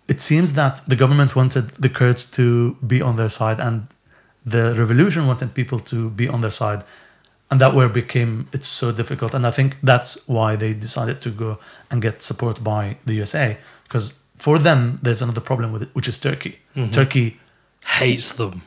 [0.08, 3.88] it seems that the government wanted the kurds to be on their side and
[4.44, 6.84] the revolution wanted people to be on their side.
[7.50, 9.34] And that where became it's so difficult.
[9.34, 11.58] And i think that's why they decided to go
[11.90, 16.08] and get support by the usa because for them there's another problem with it which
[16.08, 16.58] is turkey.
[16.76, 16.92] Mm-hmm.
[16.92, 17.38] Turkey
[17.98, 18.62] Hates them.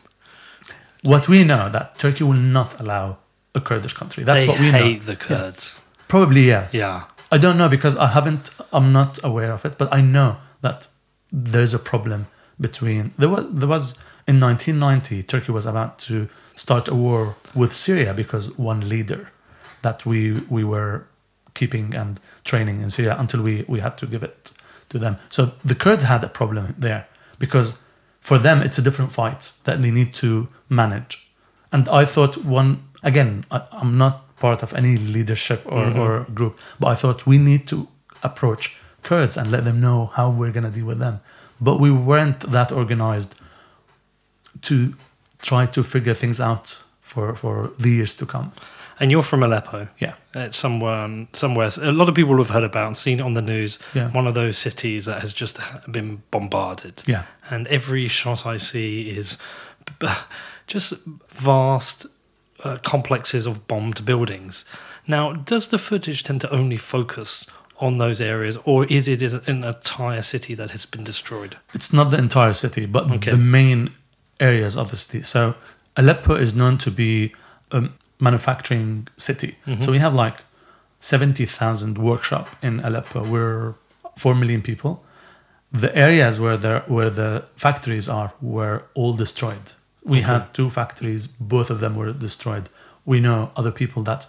[1.03, 3.17] what we know that turkey will not allow
[3.55, 4.23] a kurdish country.
[4.23, 5.75] That's they what we hate know the Kurds.
[6.07, 6.73] probably yes.
[6.73, 7.03] Yeah.
[7.31, 10.87] I don't know because i haven't i'm not aware of it but i know that
[11.31, 12.27] there's a problem
[12.59, 17.73] between there was there was in 1990 turkey was about to start a war with
[17.73, 19.31] syria because one leader
[19.81, 21.05] that we we were
[21.53, 24.51] keeping and training in syria until we we had to give it
[24.89, 25.17] to them.
[25.29, 27.81] So the kurds had a problem there because
[28.19, 31.29] for them it's a different fight that they need to manage.
[31.71, 35.99] And i thought one again I, i'm not part of any leadership or, mm-hmm.
[35.99, 37.87] or group but i thought we need to
[38.23, 41.19] approach kurds and let them know how we're going to deal with them
[41.61, 43.35] but we weren't that organized
[44.61, 44.93] to
[45.41, 48.51] try to figure things out for for the years to come
[49.01, 49.87] And you're from Aleppo.
[49.99, 51.69] yeah uh, It's somewhere, somewhere.
[51.81, 53.79] A lot of people have heard about and seen it on the news.
[53.95, 54.11] Yeah.
[54.11, 55.59] One of those cities that has just
[55.91, 57.03] been bombarded.
[57.07, 59.37] yeah And every shot I see is
[60.67, 60.93] just
[61.31, 62.05] vast
[62.63, 64.65] uh, complexes of bombed buildings.
[65.07, 67.45] Now, does the footage tend to only focus
[67.79, 71.57] on those areas, or is it an entire city that has been destroyed?
[71.73, 73.31] it's not the entire city, but Okay.
[73.31, 73.91] the main
[74.39, 75.23] areas of the city.
[75.23, 75.55] So
[75.95, 77.33] Aleppo is known to be
[77.71, 79.55] a manufacturing city.
[79.79, 80.41] So we have like
[80.99, 83.23] 70,000 workshop in Aleppo.
[83.23, 83.73] We're
[84.17, 85.03] 4 million people.
[85.71, 89.73] The areas where there where the factories are were all destroyed.
[90.03, 92.69] We had two factories, both of them were destroyed.
[93.05, 94.27] We know other people that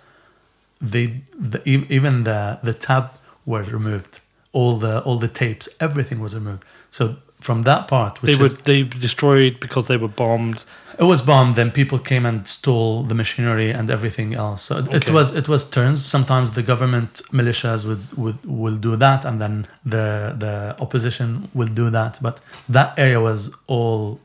[0.81, 3.11] they the, even the the tab
[3.47, 4.21] were removed.
[4.53, 6.65] All the all the tapes everything was removed.
[6.91, 10.65] So from that part which They were is, they destroyed because they were bombed.
[10.99, 14.63] it was bombed then people came and stole the machinery and everything else.
[14.63, 16.05] So it, it was it was turns.
[16.05, 21.69] Sometimes the government militias would, would will do that and then the the opposition will
[21.83, 22.19] do that.
[22.21, 24.21] But that area was all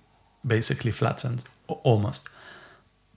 [0.45, 2.29] basically flattened almost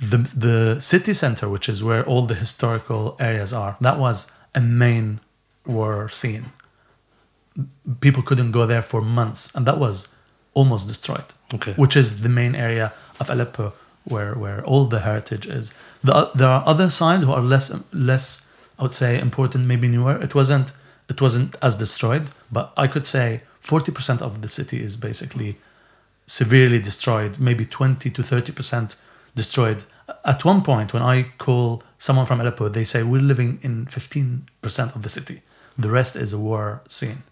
[0.01, 4.61] the the city center, which is where all the historical areas are, that was a
[4.61, 5.21] main
[5.67, 6.47] war scene.
[8.01, 10.14] People couldn't go there for months, and that was
[10.55, 11.35] almost destroyed.
[11.53, 11.75] Okay.
[11.75, 13.73] Which is the main area of Aleppo
[14.05, 15.75] where where all the heritage is.
[16.05, 20.17] The, there are other signs who are less less, I would say, important, maybe newer.
[20.23, 20.73] It wasn't
[21.09, 25.59] it wasn't as destroyed, but I could say forty percent of the city is basically
[26.29, 28.97] severely destroyed, maybe 20 to 30%
[29.35, 29.83] destroyed.
[30.25, 34.95] At one point, when I call someone from Aleppo, they say we're living in 15%
[34.95, 35.43] of the city.
[35.77, 37.23] The rest is a war scene.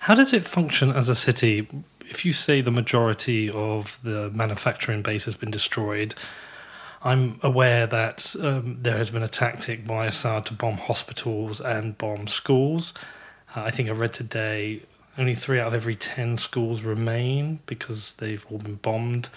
[0.00, 1.68] How does it function as a city?
[2.08, 6.14] If you say the majority of the manufacturing base has been destroyed,
[7.02, 11.96] I'm aware that um, there has been a tactic by Assad to bomb hospitals and
[11.98, 12.94] bomb schools.
[13.54, 14.82] Uh, I think I read today
[15.18, 19.28] only three out of every 10 schools remain because they've all been bombed.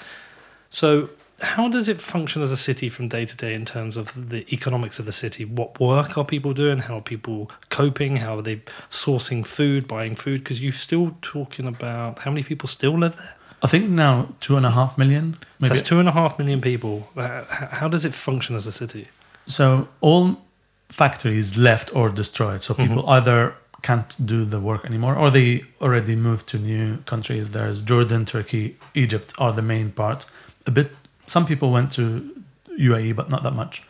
[0.69, 1.09] So,
[1.41, 4.45] how does it function as a city from day to day in terms of the
[4.53, 5.45] economics of the city?
[5.45, 6.79] What work are people doing?
[6.79, 8.17] How are people coping?
[8.17, 8.57] How are they
[8.89, 10.39] sourcing food, buying food?
[10.39, 13.35] Because you're still talking about how many people still live there?
[13.61, 15.37] I think now two and a half million.
[15.61, 17.09] So that's two and a half million people.
[17.15, 19.07] Uh, How does it function as a city?
[19.45, 20.41] So all
[20.87, 22.61] factories left or destroyed.
[22.61, 27.51] So people either can't do the work anymore or they already moved to new countries.
[27.51, 30.25] There's Jordan, Turkey, Egypt are the main parts.
[30.65, 30.91] A bit
[31.27, 32.43] some people went to
[32.79, 33.83] UAE but not that much.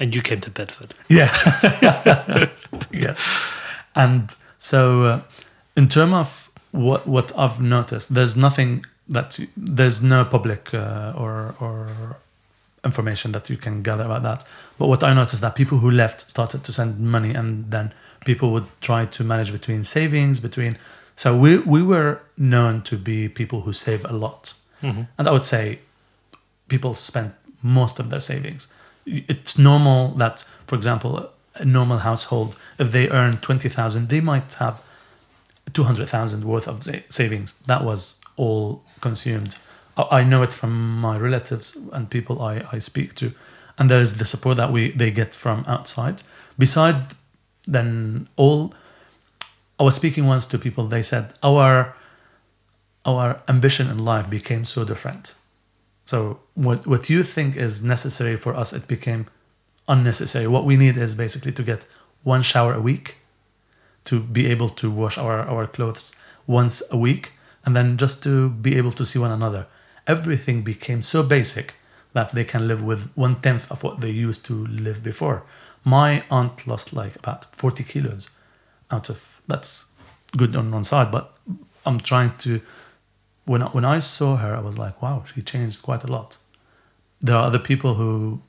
[0.00, 0.94] And you came to Bedford.
[1.08, 1.30] Yeah.
[2.92, 3.16] yeah
[3.94, 5.20] And so uh,
[5.76, 11.54] in terms of what what I've noticed, there's nothing that there's no public uh, or
[11.60, 12.16] or
[12.84, 14.44] information that you can gather about that.
[14.78, 17.92] But what I noticed that people who left started to send money, and then
[18.24, 20.76] people would try to manage between savings, between
[21.16, 25.02] So we we were known to be people who save a lot, Mm-hmm.
[25.18, 25.78] and I would say
[26.68, 27.32] people spend
[27.62, 28.66] most of their savings.
[29.06, 34.54] It's normal that, for example, a normal household, if they earn twenty thousand, they might
[34.54, 34.74] have
[35.72, 37.52] two hundred thousand worth of savings.
[37.66, 39.56] That was all consumed.
[39.96, 43.32] I know it from my relatives and people I, I speak to,
[43.78, 46.22] and there is the support that we they get from outside.
[46.58, 46.96] Beside
[47.66, 48.74] then all,
[49.78, 50.86] I was speaking once to people.
[50.86, 51.94] They said our
[53.04, 55.34] our ambition in life became so different.
[56.04, 59.26] So what what you think is necessary for us, it became
[59.88, 60.46] unnecessary.
[60.46, 61.86] What we need is basically to get
[62.22, 63.16] one shower a week,
[64.04, 66.14] to be able to wash our, our clothes
[66.46, 67.32] once a week,
[67.64, 69.66] and then just to be able to see one another.
[70.06, 71.74] Everything became so basic
[72.12, 75.44] that they can live with one tenth of what they used to live before.
[75.84, 78.30] My aunt lost like about 40 kilos
[78.90, 79.92] out of that's
[80.36, 81.36] good on one side, but
[81.84, 82.60] I'm trying to
[83.44, 86.38] when I, when I saw her, I was like, wow, she changed quite a lot.
[87.20, 88.40] There are other people who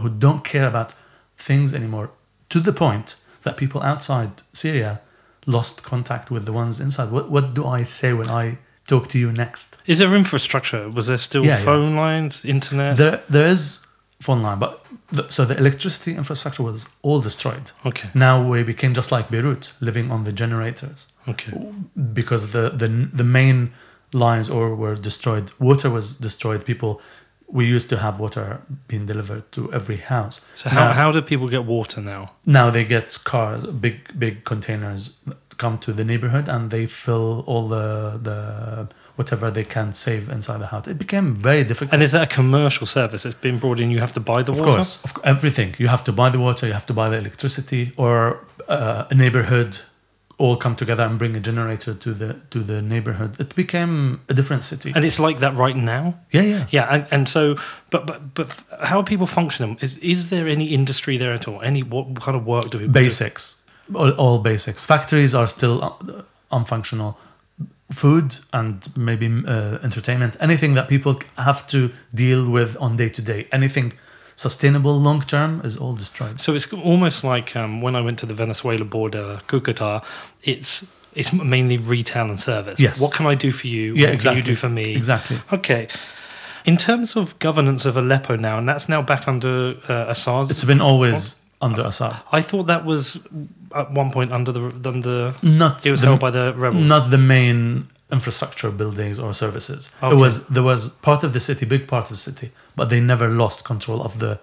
[0.00, 0.94] who don't care about
[1.36, 2.10] things anymore
[2.48, 5.00] to the point that people outside Syria
[5.46, 7.10] lost contact with the ones inside.
[7.12, 9.76] What what do I say when I talk to you next?
[9.86, 10.88] Is there infrastructure?
[10.88, 11.64] Was there still Yeah, yeah.
[11.64, 12.96] phone lines, internet?
[12.96, 13.86] There there is
[14.20, 17.72] phone line, but the, so the electricity infrastructure was all destroyed.
[17.86, 18.10] okay.
[18.14, 21.08] Now we became just like Beirut, living on the generators.
[21.28, 21.52] Okay.
[22.12, 23.72] because the the the main
[24.12, 25.52] lines or were destroyed.
[25.58, 26.64] Water was destroyed.
[26.64, 27.00] People
[27.52, 30.46] we used to have water being delivered to every house.
[30.54, 32.32] So how, now, how do people get water now?
[32.46, 35.18] now they get cars, big big containers
[35.56, 38.88] come to the neighborhood and they fill all the the
[39.20, 40.86] whatever they can save inside the house.
[40.94, 41.92] It became very difficult.
[41.94, 43.20] And is that a commercial service?
[43.28, 43.86] It's been brought in.
[43.96, 44.72] You have to buy the of water.
[44.72, 45.70] course, of, cou- everything.
[45.82, 48.16] You have to buy the water, you have to buy the electricity, or
[48.76, 49.72] uh, a neighborhood
[50.42, 53.32] all come together and bring a generator to the to the neighborhood.
[53.44, 53.94] It became
[54.32, 54.90] a different city.
[54.96, 56.04] And it's like that right now.
[56.36, 56.64] yeah, yeah.
[56.76, 57.42] Yeah, and, and so,
[57.90, 58.48] but but but
[58.88, 59.72] how are people functioning?
[59.86, 61.60] Is is there any industry there at all?
[61.70, 63.00] Any what kind of work do people do?
[63.04, 63.56] basics
[63.94, 67.14] all, all basics factories are still un- unfunctional
[67.92, 73.20] food and maybe uh, entertainment anything that people have to deal with on day to
[73.22, 73.92] day anything
[74.36, 78.26] sustainable long term is all destroyed So it's almost like um, when I went to
[78.26, 80.02] the Venezuela border, Cucuta.
[80.42, 82.78] It's it's mainly retail and service.
[82.80, 83.00] Yes.
[83.00, 83.94] What can I do for you?
[83.94, 84.94] yeah what exactly Can you do for me?
[84.96, 85.88] exactly Okay.
[86.64, 90.50] In terms of governance of Aleppo now, and that's now back under uh, Assad.
[90.50, 93.20] it's been always under assad I thought that was
[93.74, 95.34] at one point under the under.
[95.42, 96.84] not It was the, held by the rebels.
[96.84, 100.14] not the main infrastructure buildings or services Okay.
[100.14, 103.00] it was there was part of the city big part of the city but they
[103.00, 104.38] never lost control of the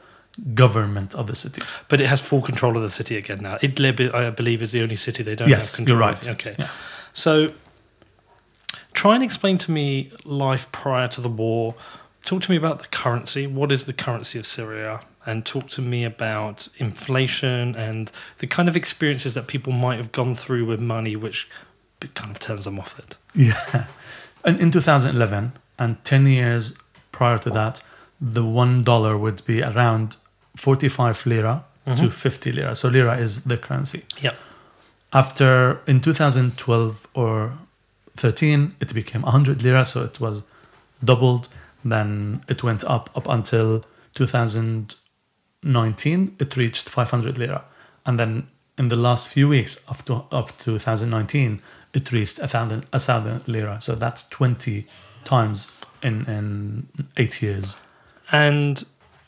[0.53, 3.55] government of the city But it has full control of the city again now.
[3.57, 6.15] Idlib, I believe, is the only city they don't Yes, have control you're of.
[6.17, 6.27] right.
[6.35, 6.55] Okay.
[6.59, 6.69] Yeah.
[7.13, 7.53] So
[8.93, 11.73] try and explain to me life prior to the war.
[12.23, 13.47] Talk to me about the currency.
[13.47, 15.01] What is the currency of Syria?
[15.27, 18.09] And talk to me about inflation and
[18.39, 21.49] the kind of experiences that people might have gone through with money, which
[22.15, 23.17] kind of turns them off it.
[23.35, 23.87] Yeah.
[24.45, 26.77] And in 2011, and 10 years
[27.11, 27.83] prior to that,
[28.21, 30.15] the one dollar would be around
[30.55, 32.07] 45 lira to mm-hmm.
[32.07, 32.75] 50 lira.
[32.75, 34.03] So lira is the currency.
[34.21, 34.33] Yeah.
[35.13, 37.53] After in 2012 or
[38.15, 40.43] 13, it became 100 lira, so it was
[41.03, 41.49] doubled.
[41.85, 43.85] Then it went up up until
[45.63, 46.35] 2019.
[46.39, 47.63] It reached 500 lira,
[48.05, 51.61] and then in the last few weeks of, to, of 2019,
[51.93, 53.79] it reached a thousand a thousand lira.
[53.81, 54.85] So that's 20
[55.23, 55.71] times
[56.03, 57.77] in in eight years.
[58.31, 58.85] And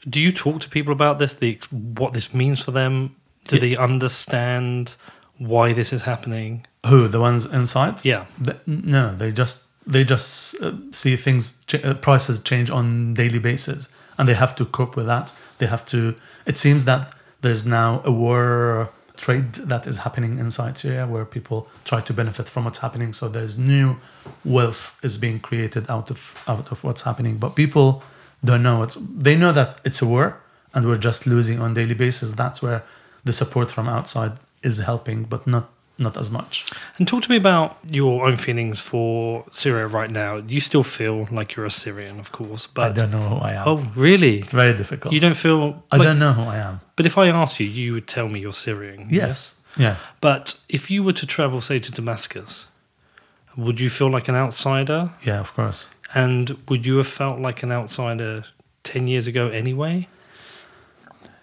[0.07, 1.33] do you talk to people about this?
[1.33, 3.15] The what this means for them?
[3.47, 3.61] Do Yeah.
[3.61, 4.97] they understand
[5.37, 6.65] why this is happening?
[6.85, 8.05] Who the ones inside?
[8.05, 8.25] Yeah.
[8.43, 13.39] Th- no, they just they just uh, see things ch- uh, prices change on daily
[13.39, 15.31] basis, and they have to cope with that.
[15.59, 16.15] They have to.
[16.45, 21.67] It seems that there's now a war trade that is happening inside Syria, where people
[21.83, 23.13] try to benefit from what's happening.
[23.13, 23.97] So there's new
[24.43, 28.01] wealth is being created out of out of what's happening, but people
[28.43, 28.95] don't know it's.
[28.95, 30.41] They know that it's a war,
[30.73, 32.31] and we're just losing on daily basis.
[32.31, 32.83] That's where
[33.23, 34.33] the support from outside
[34.63, 35.69] is helping, but not
[35.99, 36.65] not as much.
[36.97, 40.37] And talk to me about your own feelings for Syria right now.
[40.37, 43.53] You still feel like you're a Syrian, of course, but I don't know who I
[43.53, 43.67] am.
[43.67, 44.39] oh, really?
[44.41, 45.13] It's very difficult.
[45.13, 45.83] You don't feel?
[45.91, 46.79] I like- don't know who I am.
[46.95, 49.07] But if I asked you, you would tell me you're Syrian.
[49.11, 49.61] Yes.
[49.77, 49.95] Yeah.
[50.21, 52.65] But if you were to travel, say, to Damascus,
[53.55, 55.11] would you feel like an outsider?
[55.23, 55.89] Yeah, of course.
[56.13, 58.45] And would you have felt like an outsider
[58.83, 60.07] ten years ago anyway?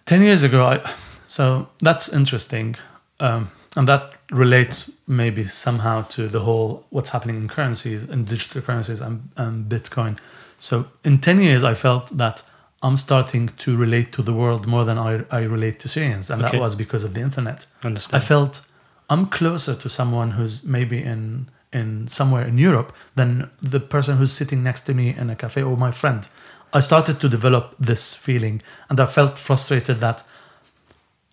[0.07, 0.93] 10 years ago, I,
[1.27, 2.77] so that's interesting.
[3.21, 8.61] um, and that relates maybe somehow to the whole what's happening in currencies and digital
[8.63, 10.19] currencies and, and Bitcoin.
[10.59, 12.43] So in 10 years, I felt that
[12.83, 16.31] I'm starting to relate to the world more than I, I relate to Syrians.
[16.31, 16.53] And Okay.
[16.57, 17.67] that was because of the internet.
[17.85, 18.23] Understand.
[18.23, 18.67] I felt
[19.09, 24.33] I'm closer to someone who's maybe in in somewhere in Europe than the person who's
[24.33, 26.29] sitting next to me in a cafe or my friend.
[26.73, 30.23] I started to develop this feeling and I felt frustrated that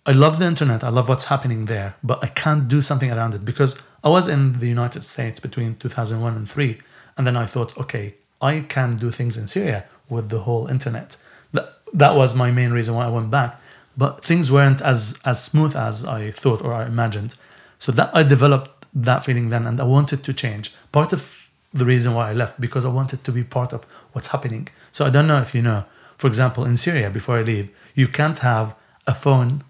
[0.06, 3.34] I love the internet, I love what's happening there, but I can't do something around
[3.34, 6.78] it because I was in the United States between 2001 and 3
[7.16, 11.16] and then I thought, okay, I can do things in Syria with the whole internet.
[11.52, 13.58] That, that was my main reason why I went back.
[13.96, 17.36] But things weren't as as smooth as I thought or I imagined.
[17.78, 20.74] So that I developed that feeling then and I wanted to change.
[20.92, 24.28] Part of the reason why I left because I wanted to be part of what's
[24.28, 24.68] happening.
[24.92, 25.84] So I don't know if you know,
[26.18, 28.74] for example, in Syria before I leave, you can't have
[29.06, 29.62] a phone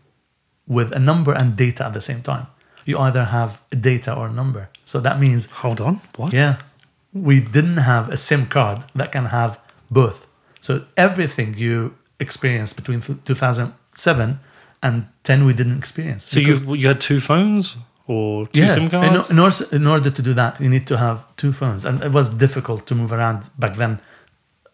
[0.67, 2.47] with a number and data at the same time.
[2.85, 4.69] You either have a data or a number.
[4.85, 6.01] So that means Hold on.
[6.17, 6.33] What?
[6.33, 6.57] yeah.
[7.13, 9.59] We didn't have a SIM card that can have
[9.91, 10.27] both.
[10.61, 14.41] So everything you experienced between 2007
[14.83, 16.25] and 10, we didn't experience.
[16.25, 19.31] So you you had two phones or two SIM in, cards?
[19.31, 21.85] in, order, in order to do that, you need to have two phones.
[21.85, 24.01] And it was difficult to move around back then.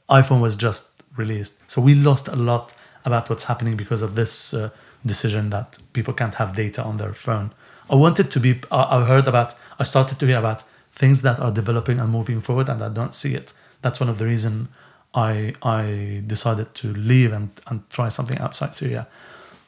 [0.08, 1.60] iPhone was just released.
[1.70, 2.74] So we lost a lot
[3.04, 4.70] about what's happening because of this uh,
[5.04, 7.52] decision that people can't have data on their phone.
[7.88, 11.50] I wanted to be, I heard about, I started to hear about things that are
[11.50, 13.52] developing and moving forward and I don't see it.
[13.82, 14.68] That's one of the reason
[15.14, 19.08] I, I decided to leave and, and try something outside Syria.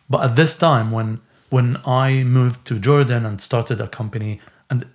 [0.08, 4.86] But at this time, when when I moved to Jordan and started a company and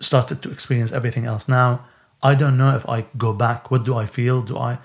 [0.00, 1.84] started to experience everything else now,
[2.22, 3.70] I don't know if I go back.
[3.70, 4.40] What do I feel?
[4.40, 4.78] Do I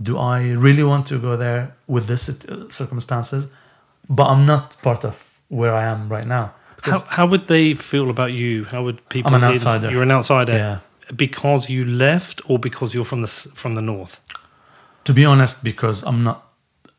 [0.00, 3.50] do I really want to go there with this uh, circumstances?
[4.08, 6.52] But I'm not part of where I am right now.
[6.82, 8.64] How, how would they feel about you?
[8.64, 9.34] How would people?
[9.34, 9.90] I'm an outsider.
[9.90, 10.52] You're an outsider.
[10.52, 10.78] Yeah.
[11.16, 14.20] Because you left, or because you're from the from the north.
[15.04, 16.42] to be honest, because I'm not.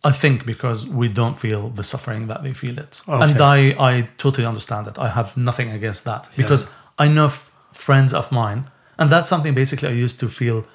[0.04, 3.24] I think because we don't feel the suffering that they feel it, Okay.
[3.24, 4.98] and I I totally understand it.
[4.98, 8.64] I have nothing against that because I know f- friends of mine,
[8.98, 10.66] and that's something basically I used to feel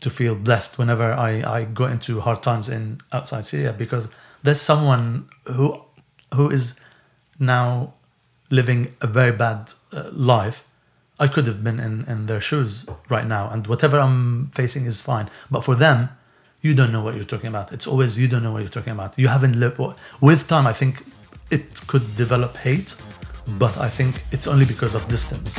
[0.00, 4.08] to feel blessed whenever I I go into hard times in outside Syria because
[4.42, 5.80] there's someone who
[6.34, 6.78] who is
[7.38, 7.94] now
[8.50, 10.64] living a very bad uh, life.
[11.18, 15.00] I could have been in, in their shoes right now, and whatever I'm facing is
[15.00, 15.28] fine.
[15.50, 16.08] But for them,
[16.62, 17.72] you don't know what you're talking about.
[17.72, 19.18] It's always you don't know what you're talking about.
[19.18, 19.78] You haven't lived.
[20.20, 21.04] With time, I think
[21.50, 22.96] it could develop hate,
[23.46, 25.58] but I think it's only because of distance.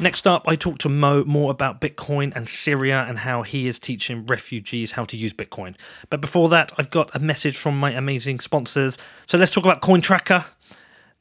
[0.00, 3.80] Next up, I talked to Mo more about Bitcoin and Syria and how he is
[3.80, 5.74] teaching refugees how to use Bitcoin.
[6.08, 8.96] But before that, I've got a message from my amazing sponsors.
[9.26, 10.44] So let's talk about Coin Tracker.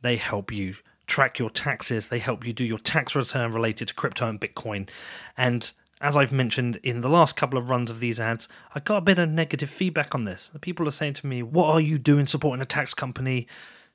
[0.04, 0.76] They help you
[1.08, 4.88] track your taxes, they help you do your tax return related to crypto and Bitcoin.
[5.36, 8.98] And as I've mentioned in the last couple of runs of these ads, I got
[8.98, 10.52] a bit of negative feedback on this.
[10.62, 13.48] People are saying to me, What are you doing supporting a tax company?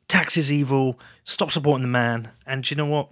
[0.08, 0.98] Tax is evil.
[1.22, 2.30] Stop supporting the man.
[2.46, 3.10] And you know what?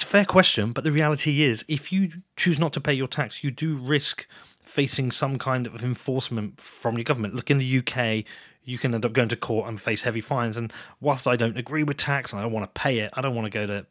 [0.00, 3.06] It's a fair question, but the reality is, if you choose not to pay your
[3.06, 4.26] tax, you do risk
[4.64, 7.34] facing some kind of enforcement from your government.
[7.34, 8.24] Look, in the UK,
[8.64, 10.56] you can end up going to court and face heavy fines.
[10.56, 10.72] And
[11.02, 13.34] whilst I don't agree with tax and I don't want to pay it, I don't
[13.34, 13.84] want to go to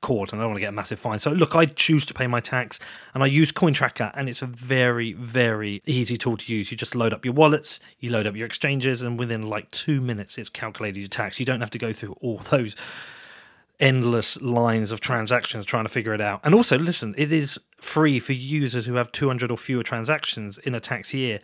[0.00, 1.18] court and I don't want to get a massive fine.
[1.18, 2.78] So, look, I choose to pay my tax
[3.12, 6.70] and I use Coin Tracker, and it's a very, very easy tool to use.
[6.70, 10.00] You just load up your wallets, you load up your exchanges, and within like two
[10.00, 11.40] minutes, it's calculated your tax.
[11.40, 12.76] You don't have to go through all those
[13.80, 16.40] endless lines of transactions trying to figure it out.
[16.42, 20.74] And also, listen, it is free for users who have 200 or fewer transactions in
[20.74, 21.40] a tax year.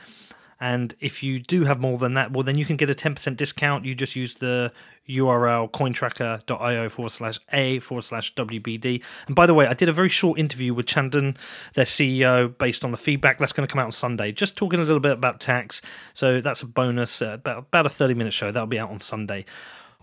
[0.61, 3.37] And if you do have more than that, well, then you can get a 10%
[3.37, 3.85] discount.
[3.85, 4.73] You just use the
[5.09, 9.03] URL cointracker.io forward slash A forward slash WBD.
[9.27, 11.37] And by the way, I did a very short interview with Chandan,
[11.75, 13.39] their CEO, based on the feedback.
[13.39, 15.83] That's going to come out on Sunday, just talking a little bit about tax.
[16.15, 18.51] So that's a bonus, uh, about, about a 30 minute show.
[18.51, 19.45] That'll be out on Sunday.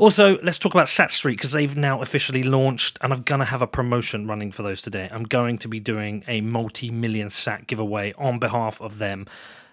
[0.02, 3.46] Also, let's talk about Sat Street because they've now officially launched, and I'm going to
[3.46, 5.08] have a promotion running for those today.
[5.12, 9.28] I'm going to be doing a multi million Sat giveaway on behalf of them.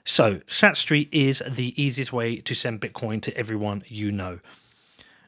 [0.05, 4.41] So, Sat Street is the easiest way to send Bitcoin to everyone you know.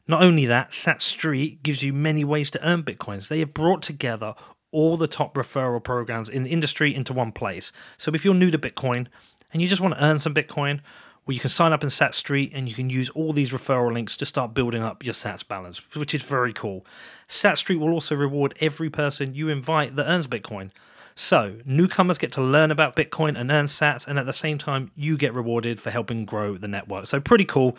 [0.07, 3.27] Not only that, Sat Street gives you many ways to earn Bitcoins.
[3.27, 4.35] They have brought together
[4.71, 7.71] all the top referral programs in the industry into one place.
[7.97, 9.07] So, if you're new to Bitcoin
[9.51, 10.81] and you just want to earn some Bitcoin,
[11.25, 13.93] well, you can sign up in Sat Street and you can use all these referral
[13.93, 16.85] links to start building up your Sats balance, which is very cool.
[17.27, 20.71] Sat Street will also reward every person you invite that earns Bitcoin.
[21.13, 24.91] So, newcomers get to learn about Bitcoin and earn Sats, and at the same time,
[24.95, 27.05] you get rewarded for helping grow the network.
[27.07, 27.77] So, pretty cool.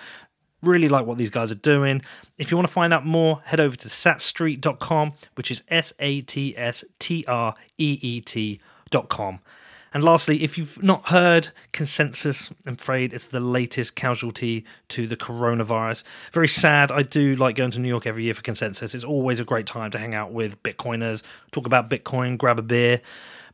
[0.62, 2.02] Really like what these guys are doing.
[2.38, 6.20] If you want to find out more, head over to satstreet.com, which is S A
[6.20, 9.40] T S T R E E T.com.
[9.94, 15.16] And lastly, if you've not heard, Consensus, I'm afraid it's the latest casualty to the
[15.16, 16.02] coronavirus.
[16.32, 16.90] Very sad.
[16.90, 18.94] I do like going to New York every year for Consensus.
[18.94, 22.62] It's always a great time to hang out with Bitcoiners, talk about Bitcoin, grab a
[22.62, 23.00] beer.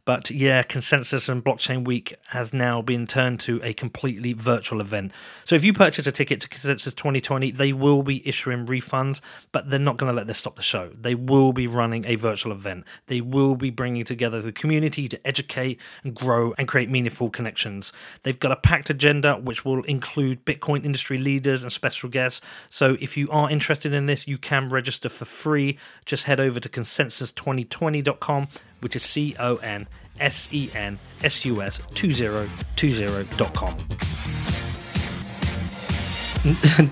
[0.09, 5.13] But yeah, Consensus and Blockchain Week has now been turned to a completely virtual event.
[5.45, 9.21] So if you purchase a ticket to Consensus 2020, they will be issuing refunds,
[9.53, 10.91] but they're not going to let this stop the show.
[10.99, 12.87] They will be running a virtual event.
[13.09, 17.93] They will be bringing together the community to educate and grow and create meaningful connections.
[18.23, 22.41] They've got a packed agenda which will include Bitcoin industry leaders and special guests.
[22.71, 25.77] So if you are interested in this, you can register for free.
[26.07, 28.49] Just head over to consensus2020.com
[28.81, 29.87] which is C O N
[30.21, 33.77] S E N S U S 2020.com.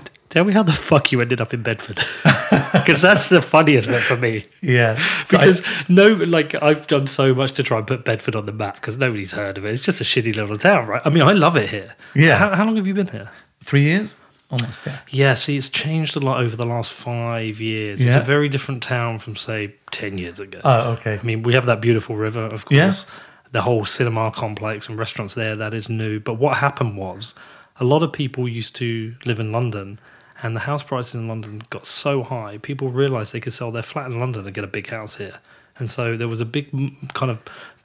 [0.29, 1.99] Tell me how the fuck you ended up in Bedford.
[2.73, 4.45] Because that's the funniest bit for me.
[4.61, 5.01] Yeah.
[5.23, 8.45] So I- Because no, like I've done so much to try and put Bedford on
[8.45, 9.71] the map because nobody's heard of it.
[9.71, 11.01] It's just a shitty little town, right?
[11.05, 11.95] I mean, I love it here.
[12.13, 12.35] Yeah.
[12.37, 13.29] How, how long have you been here?
[13.63, 14.17] three years?
[14.49, 14.99] Almost, yeah.
[15.09, 18.01] Yeah, see, it's changed a lot over the last five years.
[18.01, 20.61] It's a very different town from, say, 10 years ago.
[20.63, 21.19] Oh, okay.
[21.21, 22.85] I mean, we have that beautiful river, of Yeah.
[22.85, 23.05] course.
[23.51, 26.19] The whole cinema complex and restaurants there, that is new.
[26.19, 27.35] But what happened was
[27.79, 29.99] a lot of people used to live in London
[30.43, 33.81] and the house prices in London got so high, people realized they could sell their
[33.83, 35.39] flat in London and get a big house here.
[35.79, 36.69] And so there was a big
[37.13, 37.39] kind of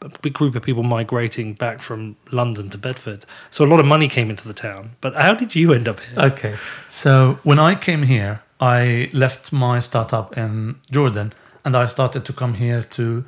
[0.05, 3.25] a big group of people migrating back from London to Bedford.
[3.51, 4.97] So a lot of money came into the town.
[5.01, 6.19] But how did you end up here?
[6.19, 6.57] Okay.
[6.89, 11.33] So when I came here, I left my startup in Jordan
[11.65, 13.25] and I started to come here to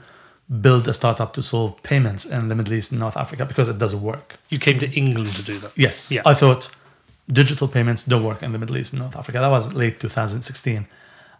[0.60, 3.78] build a startup to solve payments in the Middle East and North Africa because it
[3.78, 4.36] doesn't work.
[4.50, 5.72] You came to England to do that.
[5.76, 6.12] Yes.
[6.12, 6.22] Yeah.
[6.26, 6.74] I thought
[7.28, 9.38] digital payments don't work in the Middle East and North Africa.
[9.38, 10.86] That was late 2016.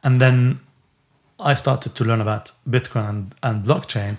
[0.02, 0.60] And then
[1.38, 4.16] I started to learn about Bitcoin and, and blockchain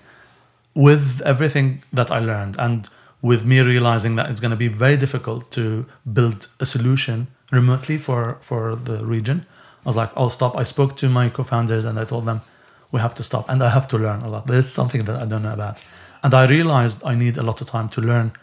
[0.75, 2.89] with everything that I learned and
[3.21, 7.97] with me realizing that it's going to be very difficult to build a solution remotely
[7.97, 9.45] for, for the region.
[9.83, 10.55] I was like, I'll stop.
[10.55, 12.41] I spoke to my co-founders and I told them
[12.91, 14.47] we have to stop and I have to learn a lot.
[14.47, 15.83] There's something that I don't know about.
[16.23, 18.33] And I realized I need a lot of time to learn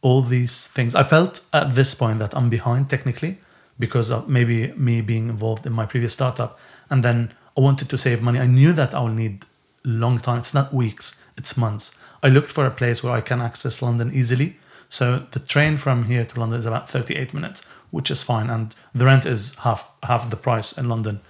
[0.00, 0.94] all these things.
[0.94, 3.38] I felt at this point that I'm behind technically
[3.78, 6.58] because of maybe me being involved in my previous startup.
[6.90, 8.38] And then I wanted to save money.
[8.38, 9.44] I knew that I will need
[9.84, 10.38] long time.
[10.38, 11.98] It's not weeks, it's months.
[12.22, 14.56] I looked for a place where I can access London easily.
[14.88, 18.50] So the train from here to London is about 38 minutes, which is fine.
[18.50, 21.20] And the rent is half half the price in London.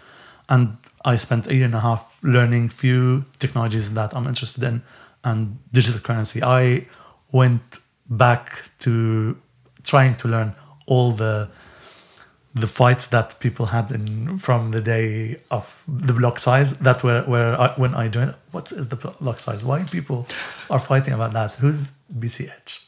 [0.49, 4.83] And I spent a year and a half learning few technologies that I'm interested in
[5.25, 6.43] and digital currency.
[6.43, 6.87] I
[7.31, 7.79] went
[8.09, 9.39] back to
[9.85, 10.55] trying to learn
[10.87, 11.49] all the
[12.55, 17.23] the fights that people had in from the day of the block size that were
[17.23, 19.65] where I, uh, when I joined what is the block size?
[19.65, 20.27] Why people
[20.69, 21.55] are fighting about that?
[21.57, 22.81] Who's BCH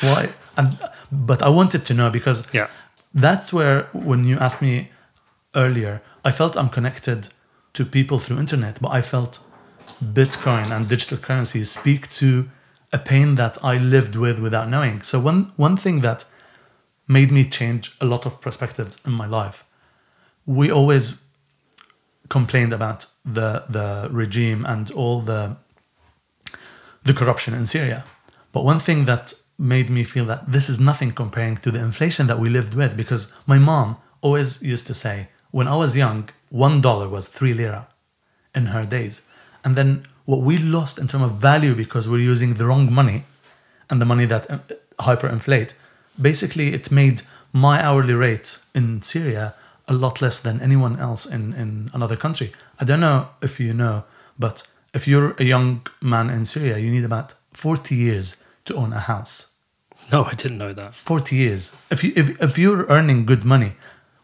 [0.00, 0.76] why and
[1.12, 2.66] but I wanted to know because Yeah.
[3.14, 4.90] that's where when you asked me
[5.54, 7.28] earlier I felt I'm connected
[7.74, 9.38] to people through internet but I felt
[10.02, 12.48] Bitcoin and digital currencies speak to
[12.92, 15.02] a pain that I lived with without knowing.
[15.02, 16.24] So one one thing that
[17.12, 19.64] made me change a lot of perspectives in my life.
[20.46, 21.04] We always
[22.28, 25.56] complained about the the regime and all the
[27.04, 28.04] the corruption in Syria.
[28.52, 32.26] But one thing that made me feel that this is nothing comparing to the inflation
[32.26, 36.28] that we lived with because my mom always used to say when I was young,
[36.50, 37.86] one dollar was three lira
[38.54, 39.28] in her days.
[39.64, 43.24] And then what we lost in terms of value because we're using the wrong money
[43.90, 44.58] and the money that uh,
[45.00, 45.74] hyperinflate,
[46.20, 49.54] basically it made my hourly rate in Syria
[49.88, 52.52] a lot less than anyone else in, in another country.
[52.80, 54.04] I don't know if you know,
[54.38, 54.62] but
[54.94, 59.00] if you're a young man in Syria, you need about 40 years to own a
[59.00, 59.54] house.
[60.10, 60.94] No, I didn't know that.
[60.94, 61.72] 40 years.
[61.90, 63.74] If you if, if you're earning good money,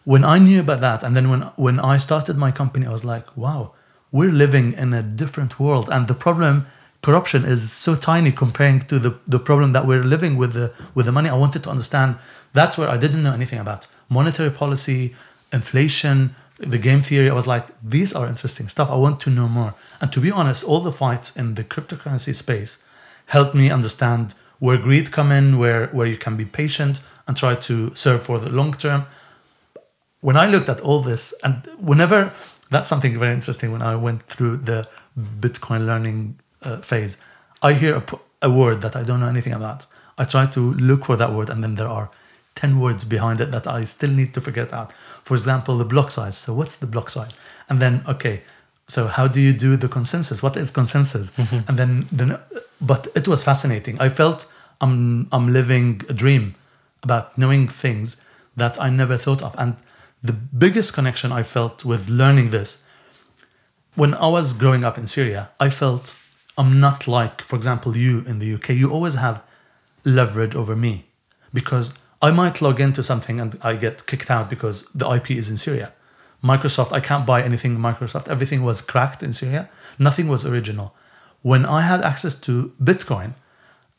[0.05, 3.05] when I knew about that, and then when when I started my company, I was
[3.05, 3.73] like, wow,
[4.11, 6.67] we're living in a different world, and the problem,
[7.03, 11.07] corruption, is so tiny comparing to the the problem that we're living with the with
[11.07, 11.29] the money.
[11.29, 12.19] I wanted to understand.
[12.53, 15.15] That's where I didn't know anything about monetary policy,
[15.53, 17.31] inflation, the game theory.
[17.31, 18.91] I was like, these are interesting stuff.
[18.91, 19.75] I want to know more.
[20.01, 22.83] And to be honest, all the fights in the cryptocurrency space
[23.27, 27.55] helped me understand where greed come in, where where you can be patient and try
[27.55, 29.05] to serve for the long term.
[30.21, 32.33] When I looked at all this, and whenever
[32.71, 33.73] that's something very interesting.
[33.73, 37.19] When I went through the Bitcoin learning uh, phase,
[37.63, 38.03] I hear
[38.43, 39.87] a word that I don't know anything about.
[40.17, 42.11] I try to look for that word, and then there are
[42.57, 44.93] 10 words behind it that I still need to figure it out.
[45.25, 46.37] For example, the block size.
[46.37, 47.37] So what's the block size?
[47.69, 48.43] And then, okay,
[48.89, 50.43] so how do you do the consensus?
[50.43, 51.31] What is consensus?
[51.69, 52.39] And then, then,
[52.81, 54.01] but it was fascinating.
[54.01, 54.51] I felt
[54.81, 56.55] I'm, I'm living a dream
[57.03, 58.25] about knowing things
[58.57, 59.55] that I never thought of.
[59.59, 59.77] And
[60.23, 62.85] the biggest connection I felt with learning this
[63.95, 66.17] when I was growing up in Syria, I felt
[66.59, 68.71] I'm not like, for example, you in the UK.
[68.71, 69.43] You always have
[70.05, 71.07] leverage over me
[71.55, 75.49] because I might log into something and I get kicked out because the IP is
[75.49, 75.93] in Syria.
[76.43, 78.29] Microsoft, I can't buy anything in Microsoft.
[78.29, 79.71] Everything was cracked in Syria.
[79.99, 80.95] Nothing was original.
[81.43, 83.35] When I had access to Bitcoin,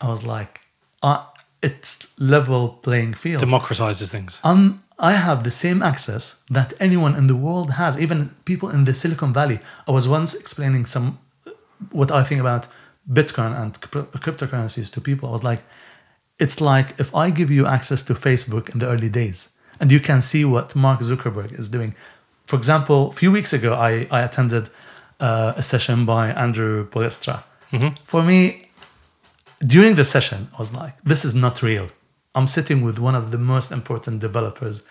[0.00, 0.60] I was like,
[1.02, 1.24] uh,
[1.62, 3.42] it's level playing field.
[3.42, 4.40] Democratizes things.
[4.44, 8.84] Um, I have the same access that anyone in the world has, even people in
[8.84, 9.60] the Silicon Valley.
[9.88, 11.18] I was once explaining some
[11.90, 12.66] what I think about
[13.10, 15.28] Bitcoin and crypto- cryptocurrencies to people.
[15.28, 15.62] I was like,
[16.38, 20.00] it's like if I give you access to Facebook in the early days, and you
[20.00, 21.94] can see what Mark Zuckerberg is doing.
[22.46, 24.70] For example, a few weeks ago, I, I attended
[25.20, 27.44] uh, a session by Andrew Poelstra.
[28.04, 28.68] For me,
[29.60, 31.88] during the session, I was like, this is not real.
[32.34, 34.82] I'm sitting with one of the most important developers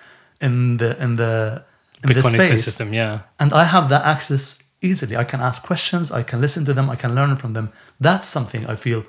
[0.42, 1.64] in the in the
[2.04, 3.22] in the Bitcoin space ecosystem, yeah.
[3.40, 5.16] and I have that access easily.
[5.18, 7.72] I can ask questions, I can listen to them, I can learn from them.
[8.00, 9.06] That's something I feel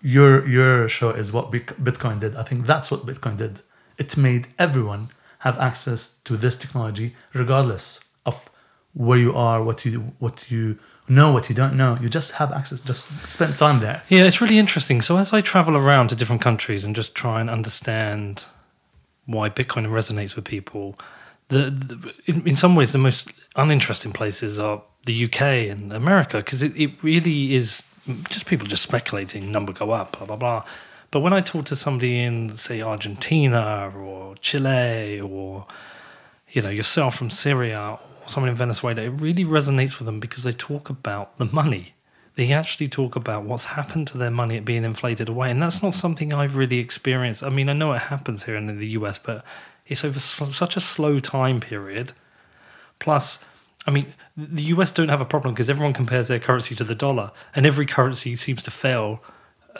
[0.00, 2.36] your your show is what Bitcoin did.
[2.36, 3.62] I think that's what Bitcoin did.
[3.98, 5.10] It made everyone
[5.40, 8.48] have access to this technology, regardless of
[8.94, 10.78] where you are, what you what you
[11.08, 11.96] know, what you don't know.
[12.00, 12.80] You just have access.
[12.80, 14.02] Just spend time there.
[14.08, 15.00] Yeah, it's really interesting.
[15.02, 18.44] So as I travel around to different countries and just try and understand
[19.26, 20.98] why Bitcoin resonates with people,
[21.48, 26.38] the, the in, in some ways the most uninteresting places are the UK and America
[26.38, 27.82] because it, it really is
[28.28, 30.64] just people just speculating number go up blah blah blah.
[31.10, 35.66] But when I talk to somebody in say Argentina or Chile or
[36.50, 40.44] you know yourself from Syria or someone in Venezuela, it really resonates with them because
[40.44, 41.94] they talk about the money.
[42.34, 45.94] They actually talk about what's happened to their money being inflated away, and that's not
[45.94, 47.42] something I've really experienced.
[47.42, 49.42] I mean, I know it happens here in the US, but
[49.86, 52.12] it's over such a slow time period.
[52.98, 53.44] Plus,
[53.86, 54.04] I mean,
[54.36, 57.66] the US don't have a problem because everyone compares their currency to the dollar, and
[57.66, 59.22] every currency seems to fail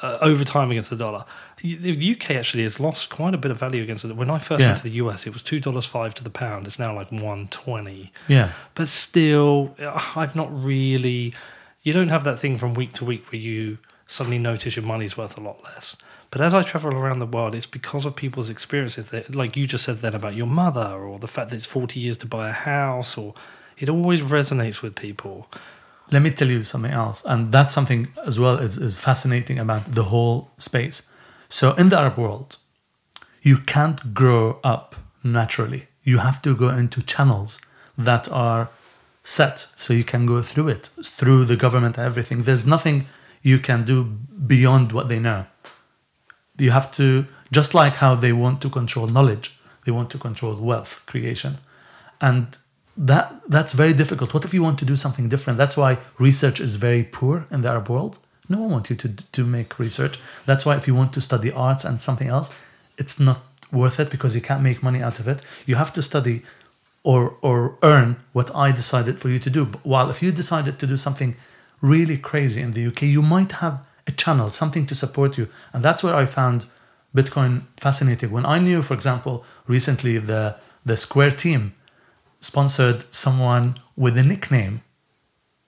[0.02, 1.24] uh, over time against the dollar.
[1.62, 4.14] The UK actually has lost quite a bit of value against it.
[4.14, 4.66] When I first Yeah.
[4.68, 6.66] went to the US, it was two dollars five to the pound.
[6.66, 8.12] It's now like one twenty.
[8.28, 8.50] Yeah.
[8.74, 11.34] But still, uh, I've not really.
[11.82, 15.16] You don't have that thing from week to week where you suddenly notice your money's
[15.16, 15.96] worth a lot less.
[16.36, 19.66] But as I travel around the world, it's because of people's experiences that, like you
[19.66, 22.50] just said then about your mother, or the fact that it's 40 years to buy
[22.50, 23.32] a house, or
[23.78, 25.48] it always resonates with people.
[26.10, 29.94] let me tell you something else and that's something as well is, is fascinating about
[29.94, 31.10] the whole space.
[31.48, 32.58] So in the arab world
[33.40, 35.88] you can't grow up naturally.
[36.02, 37.60] You have to go into channels
[37.96, 38.68] that are
[39.24, 42.42] set so you can go through it through the government everything.
[42.42, 43.06] There's nothing
[43.40, 44.04] you can do
[44.54, 45.46] beyond what they know
[46.58, 50.56] you have to just like how they want to control knowledge they want to control
[50.56, 51.58] wealth creation.
[52.20, 52.58] And
[52.96, 54.34] that that's very difficult.
[54.34, 55.58] What if you want to do something different?
[55.58, 58.18] That's why research is very poor in the arab world.
[58.48, 60.18] No one wants you to to make research.
[60.44, 62.50] That's why if you want to study arts and something else
[62.98, 63.40] it's not
[63.70, 65.42] worth it because you can't make money out of it.
[65.66, 66.42] You have to study
[67.04, 69.64] or or earn what i decided for you to do.
[69.92, 71.36] While if you decided to do something
[71.82, 73.76] really crazy in the uk you might have
[74.06, 75.48] a channel something to support you.
[75.72, 76.66] And that's where i found
[77.14, 78.30] bitcoin fascinating.
[78.30, 81.74] When i knew for example recently the the square team
[82.40, 84.82] sponsored someone with a nickname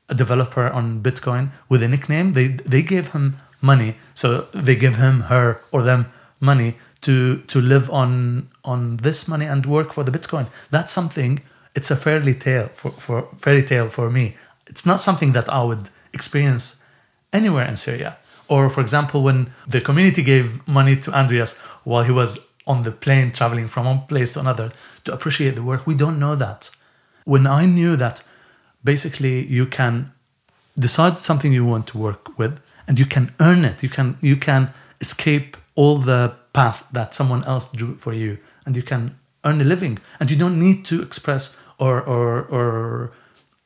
[0.08, 3.96] a developer on bitcoin with a nickname they they gave him money.
[4.14, 6.06] So they give him her or them
[6.40, 10.46] money to to live on on this money and work for the bitcoin.
[10.70, 11.40] That's something
[11.74, 14.36] it's a fairy tale for, for fairy tale for me.
[14.66, 16.84] It's not something that i would experience
[17.32, 18.16] anywhere in syria
[18.48, 22.90] or for example when the community gave money to andreas while he was on the
[22.90, 24.70] plane traveling from one place to another
[25.04, 26.70] to appreciate the work we don't know that.
[27.24, 28.22] When i knew that
[28.84, 30.12] basically you can
[30.78, 33.82] decide something you want to work with and you can earn it.
[33.82, 38.74] You can you can escape all the path that someone else drew for you and
[38.74, 39.98] you can earn a living.
[40.18, 43.12] And you don't need to express or or or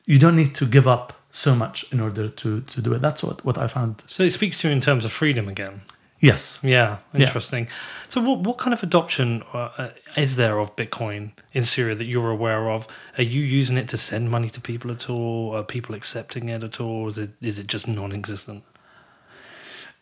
[0.07, 3.23] you don't need to give up so much in order to to do it that's
[3.25, 5.81] what what i found So it speaks to you in terms of freedom again.
[6.21, 7.27] yes Yeah, Yeah.
[7.27, 7.69] interesting.
[8.09, 9.89] So, what what kind of adoption uh, uh,
[10.25, 12.87] is there of Bitcoin in Syria that you're aware of?
[13.19, 15.57] Are you using it to send money to people at all?
[15.57, 17.09] Are people accepting it at all?
[17.09, 18.63] Is it is it just non-existent?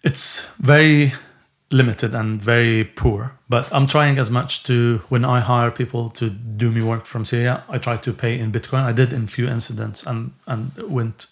[0.02, 1.12] it's very
[1.70, 3.32] limited and very poor.
[3.48, 7.24] But I'm trying as much to when I hire people to do me work from
[7.24, 8.82] Syria, I try to pay in Bitcoin.
[8.82, 11.26] I did in few incidents and and it went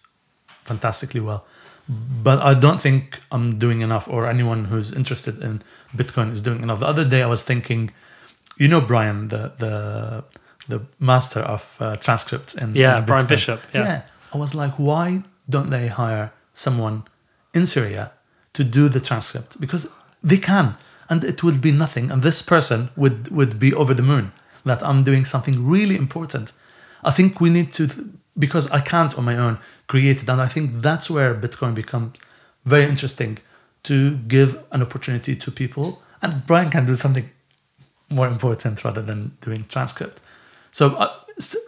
[0.63, 1.45] fantastically well.
[1.89, 5.63] But I don't think I'm doing enough, or anyone who's interested in
[5.97, 6.81] Bitcoin is doing enough.
[6.81, 7.91] The other day I was thinking,
[8.59, 10.25] you know, Bryan, the the
[10.69, 13.27] the master of uh, transcripts in Yeah, in Bryan.
[13.27, 14.03] Bishop, yeah.
[14.35, 17.03] I was like, why don't they hire someone
[17.55, 18.13] in Syria
[18.53, 19.59] to do the transcript?
[19.59, 19.89] Because
[20.23, 20.77] they can,
[21.09, 22.11] and it would be nothing.
[22.11, 24.33] And this person would would be over the moon
[24.65, 26.53] that I'm doing something really important.
[27.03, 27.89] I think we need to,
[28.39, 32.19] because I can't on my own create it, and I think that's where Bitcoin becomes
[32.65, 33.39] very interesting
[33.85, 36.03] to give an opportunity to people.
[36.21, 37.31] And Bryan can do something
[38.11, 40.21] more important rather than doing transcript.
[40.71, 41.15] So uh,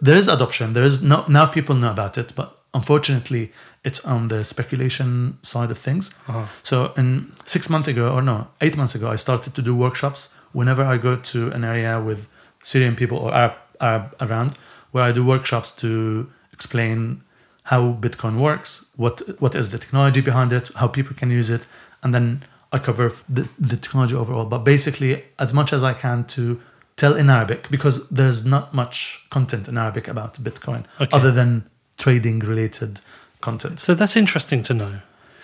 [0.01, 0.73] there is adoption.
[0.73, 3.51] There is no now people know about it, but unfortunately,
[3.83, 6.13] it's on the speculation side of things.
[6.27, 6.45] Uh-huh.
[6.63, 10.35] So in six months ago, or no, eight months ago, I started to do workshops
[10.51, 12.27] whenever I go to an area with
[12.63, 14.57] Syrian people or Arab, Arab around,
[14.91, 17.23] where I do workshops to explain
[17.63, 21.65] how Bitcoin works, what what is the technology behind it, how people can use it,
[22.03, 24.45] and then I cover the, the technology overall.
[24.45, 26.59] But basically, as much as I can to
[26.97, 31.15] tell in Arabic, because there's not much content in Arabic about Bitcoin Okay.
[31.17, 31.65] other than
[31.97, 33.01] trading related
[33.41, 33.79] content.
[33.79, 34.91] So that's interesting to know.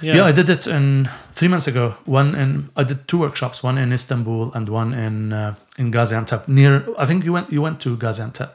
[0.01, 0.29] Yeah.
[0.29, 1.95] I did it in three months ago.
[2.05, 6.47] One in I did two workshops, one in Istanbul and one in uh, in Gaziantep.
[6.47, 8.51] Near, I think you went you went to Gaziantep,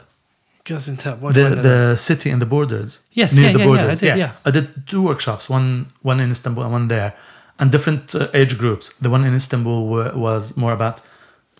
[0.64, 1.20] Gaziantep.
[1.20, 1.62] Do I the that?
[1.62, 3.00] the city in the borders.
[3.12, 4.00] Yes, near yeah, the yeah, yeah, I borders.
[4.00, 4.32] did, yeah.
[4.46, 7.12] I did two workshops, one one in Istanbul and one there,
[7.58, 8.90] and different uh, age groups.
[9.00, 11.02] The one in Istanbul wa- was more about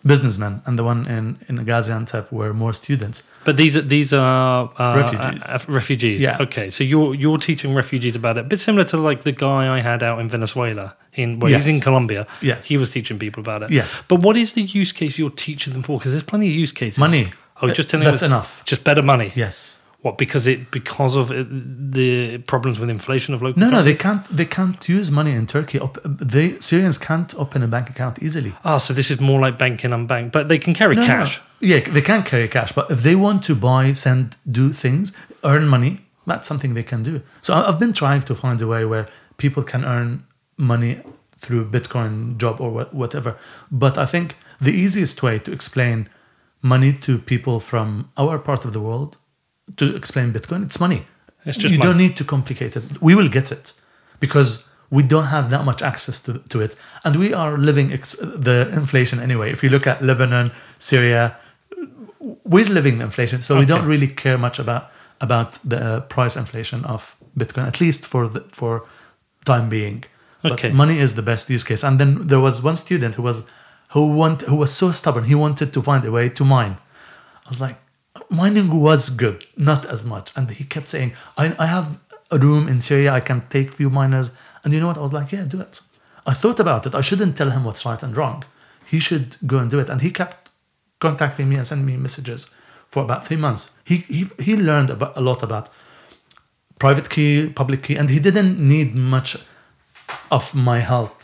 [0.04, 3.22] businessmen, and the one in in Gaziantep were more students.
[3.44, 5.42] But these are these are uh, Refugees.
[5.44, 6.20] uh, uh, refugees.
[6.22, 6.38] Yeah.
[6.40, 6.70] Okay.
[6.70, 8.40] So you're you're teaching refugees about it.
[8.40, 10.96] A bit similar to like the guy I had out in Venezuela.
[11.14, 12.26] In well, he's in Colombia.
[12.40, 12.66] Yes.
[12.68, 13.70] He was teaching people about it.
[13.70, 14.02] Yes.
[14.08, 15.98] But what is the use case you're teaching them for?
[15.98, 16.98] Because there's plenty of use cases.
[16.98, 17.32] Money.
[17.60, 18.64] Oh, just telling that's enough.
[18.64, 19.30] just better money.
[19.36, 19.81] Yes.
[20.02, 20.18] What?
[20.18, 21.46] Because it because of it,
[21.92, 23.60] the problems with inflation of local.
[23.60, 24.24] No, no, they can't.
[24.36, 25.78] They can't use money in Turkey.
[26.04, 28.52] They Syrians can't open a bank account easily.
[28.64, 31.06] Ah, so this is more like banking unbanked, but they can carry No, no.
[31.06, 31.40] cash.
[31.60, 35.12] Yeah, they can carry cash, but if they want to buy, send, do things,
[35.44, 37.22] earn money, that's something they can do.
[37.40, 40.24] So I've been trying to find a way where people can earn
[40.56, 41.00] money
[41.38, 43.36] through Bitcoin job or whatever.
[43.70, 46.08] But I think the easiest way to explain
[46.60, 49.16] money to people from our part of the world
[49.76, 51.06] to explain Bitcoin, it's money.
[51.44, 51.88] It's just you money.
[51.90, 52.84] don't need to complicate it.
[53.02, 53.72] We will get it
[54.20, 58.16] because we don't have that much access to, to it, and we are living ex-
[58.20, 59.50] the inflation anyway.
[59.50, 61.36] If you look at Lebanon, Syria,
[62.44, 66.36] we're living the inflation, so we don't really care much about about the uh, price
[66.36, 68.86] inflation of Bitcoin, at least for the, for
[69.44, 70.04] time being.
[70.42, 70.70] But Okay.
[70.72, 71.84] money is the best use case.
[71.84, 73.46] And then there was one student who was
[73.90, 75.24] who want who was so stubborn.
[75.24, 76.76] He wanted to find a way to mine.
[77.46, 77.76] I was like,
[78.32, 80.32] mining was good, not as much.
[80.34, 81.98] And he kept saying, I, I have
[82.30, 84.32] a room in Syria, I can take few miners.
[84.64, 84.98] And you know what?
[84.98, 85.80] I was like, yeah, do it.
[86.26, 86.94] I thought about it.
[86.94, 88.44] I shouldn't tell him what's right and wrong.
[88.86, 89.88] He should go and do it.
[89.88, 90.50] And he kept
[91.00, 92.54] contacting me and sending me messages
[92.88, 93.78] for about three months.
[93.84, 95.68] He he, he learned about, a lot about
[96.78, 99.36] private key, public key, and he didn't need much
[100.30, 101.20] of my help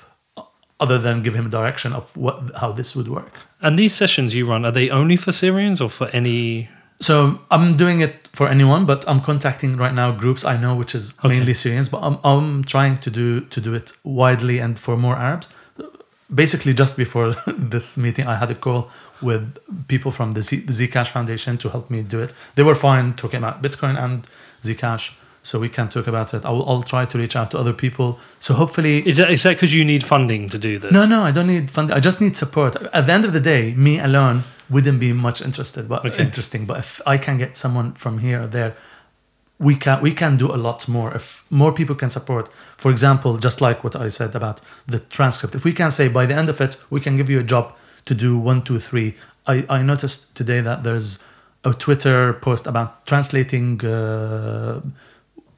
[0.81, 3.33] other than give him direction of what how this would work.
[3.61, 6.69] And these sessions you run are they only for Syrians or for any?
[7.01, 10.95] So I'm doing it for anyone, but I'm contacting right now groups I know, which
[10.95, 11.29] is Okay.
[11.29, 11.89] mainly Syrians.
[11.89, 15.55] But I'm, I'm trying to do to do it widely and for more Arabs.
[16.35, 18.91] Basically, just before this meeting, I had a call
[19.23, 22.35] with people from the, Z, the Zcash Foundation to help me do it.
[22.55, 24.29] They were fine talking about Bitcoin and
[24.61, 26.45] Zcash, so we can talk about it.
[26.45, 28.19] I will, I'll try to reach out to other people.
[28.41, 30.93] So hopefully, Is that is that because you need funding to do this?
[30.93, 31.97] no, no, I don't need funding.
[31.97, 32.77] I just need support.
[32.93, 36.25] At the end of the day, me alone wouldn't be much interested, but Okay.
[36.25, 36.67] interesting.
[36.67, 38.73] But if I can get someone from here or there,
[39.59, 41.13] we can we can do a lot more.
[41.17, 45.55] If more people can support, for example, just like what I said about the transcript,
[45.55, 47.75] if we can say by the end of it, we can give you a job
[48.05, 49.15] to do one, two, three.
[49.47, 51.25] I, I noticed today that there's
[51.65, 54.81] a Twitter post about translating uh,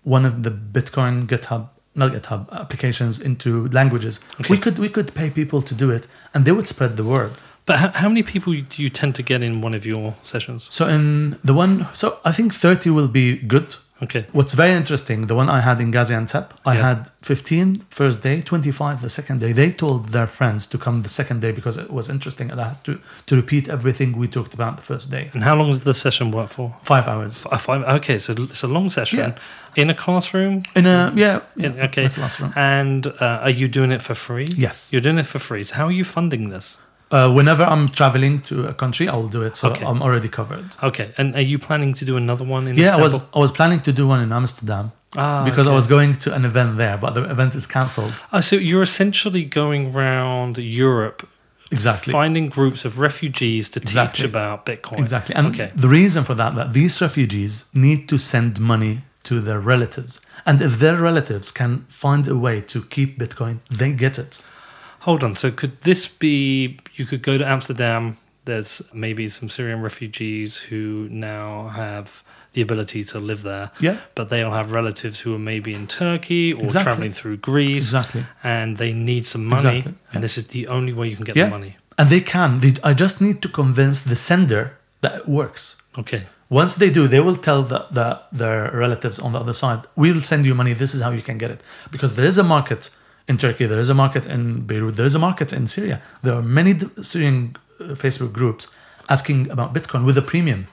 [0.05, 4.21] one of the Bitcoin GitHub, not GitHub applications into languages.
[4.41, 4.55] Okay.
[4.55, 7.43] We could we could pay people to do it, and they would spread the word.
[7.71, 10.67] But how, how many people do you tend to get in one of your sessions?
[10.71, 13.77] So in the one, so I think thirty will be good.
[14.03, 14.25] Okay.
[14.33, 16.83] What's very interesting, the one I had in Gaziantep, I Yeah.
[16.89, 19.53] had 15 first day, 25 the second day.
[19.53, 22.69] They told their friends to come the second day because it was interesting and I
[22.69, 25.29] had to, to repeat everything we talked about the first day.
[25.35, 26.75] And how long does the session work for?
[26.83, 27.45] Five hours.
[27.53, 27.83] F- Five.
[27.99, 29.35] Okay, so it's a long session Yeah.
[29.83, 30.63] in a classroom.
[30.75, 32.05] In a, yeah, In, yeah, okay.
[32.05, 32.53] in a classroom.
[32.57, 34.49] And uh, are you doing it for free?
[34.57, 34.93] Yes.
[34.95, 35.63] You're doing it for free.
[35.65, 36.79] So how are you funding this?
[37.13, 39.57] Uh, whenever I'm traveling to a country, I will do it.
[39.57, 39.85] So Okay.
[39.85, 40.77] I'm already covered.
[40.83, 41.09] Okay.
[41.19, 43.81] And are you planning to do another one in Yeah, I was I was planning
[43.81, 47.11] to do one in Amsterdam Ah, because I was going to an event there, but
[47.15, 48.15] the event is cancelled.
[48.33, 51.27] Oh, so you're essentially going around Europe,
[51.73, 52.13] Exactly.
[52.13, 54.25] finding groups of refugees to teach Exactly.
[54.27, 54.99] about Bitcoin.
[55.01, 55.35] Exactly.
[55.35, 55.71] And Okay.
[55.75, 58.95] the reason for that, that these refugees need to send money
[59.25, 60.21] to their relatives.
[60.47, 64.41] And if their relatives can find a way to keep Bitcoin, they get it.
[65.01, 65.37] Hold on.
[65.37, 66.79] So could this be?
[66.95, 68.17] You could go to Amsterdam.
[68.45, 72.23] There's maybe some Syrian refugees who now have
[72.53, 76.53] the ability to live there, Yeah, but they'll have relatives who are maybe in Turkey
[76.53, 76.83] or Exactly.
[76.85, 78.25] traveling through Greece, exactly.
[78.43, 79.77] and they need some money.
[79.79, 80.11] Exactly, yeah.
[80.15, 81.45] And this is the only way you can get Yeah.
[81.45, 81.77] the money.
[81.97, 82.59] And they can.
[82.59, 85.81] They, I just need to convince the sender that it works.
[85.97, 86.23] Okay.
[86.49, 90.11] Once they do, they will tell the, the, their relatives on the other side, we
[90.11, 90.73] will send you money.
[90.73, 91.61] This is how you can get it.
[91.93, 92.91] Because there is a market
[93.31, 96.03] in Turkey, there is a market in Beirut, there is a market in Syria.
[96.25, 98.75] There are many Syrian uh, Facebook groups
[99.09, 100.67] asking about Bitcoin with a premium.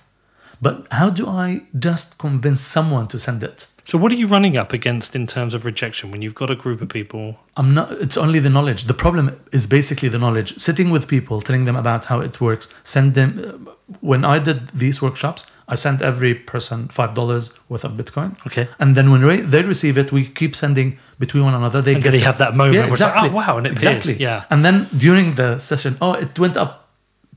[0.60, 3.68] But how do I just convince someone to send it?
[3.90, 6.56] So what are you running up against in terms of rejection when you've got a
[6.56, 7.40] group of people?
[7.56, 7.90] I'm not.
[8.06, 8.84] It's only the knowledge.
[8.84, 10.50] The problem is basically the knowledge.
[10.60, 12.68] Sitting with people, telling them about how it works.
[12.84, 13.30] Send them.
[13.40, 13.72] uh,
[14.02, 15.42] When I did these workshops,
[15.74, 18.66] I sent every person five dollars worth of Bitcoin, Okay.
[18.82, 21.82] and then when re- they receive it, we keep sending between one another.
[21.82, 23.30] They And get they have that moment Yeah, where it's like, exactly.
[23.30, 24.14] oh, wow, and it exactly.
[24.16, 24.28] appears.
[24.30, 24.44] Yeah.
[24.52, 24.76] And then
[25.06, 26.72] during the session, oh, it went up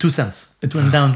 [0.03, 0.39] two cents.
[0.67, 1.11] It went down.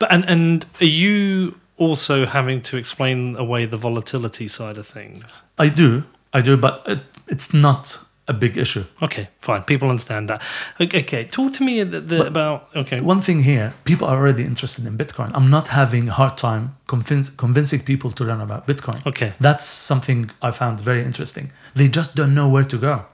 [0.00, 5.42] But and and are you also having to explain away the volatility side of things?
[5.58, 6.98] I do, I do, but it,
[7.28, 7.98] it's not
[8.28, 8.84] a big issue.
[9.02, 9.62] Okay, fine.
[9.62, 10.42] People understand that.
[10.80, 11.24] Okay, okay.
[11.24, 13.00] talk to me the, the, about okay.
[13.00, 15.30] One thing here, people are already interested in Bitcoin.
[15.34, 19.04] I'm not having a hard time convince, convincing people to learn about Bitcoin.
[19.06, 19.32] Okay.
[19.40, 21.50] That's something I found very interesting.
[21.74, 23.06] They just don't know where to go.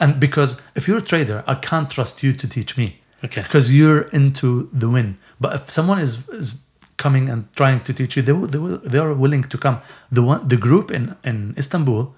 [0.00, 3.42] And because if you're a trader, I can't trust you to teach me Okay.
[3.42, 5.18] because you're into the win.
[5.38, 6.69] But if someone is, is
[7.04, 9.76] coming and trying to teach you, they, they, will, they are willing to come.
[10.12, 12.14] The, one, the group in, in Istanbul,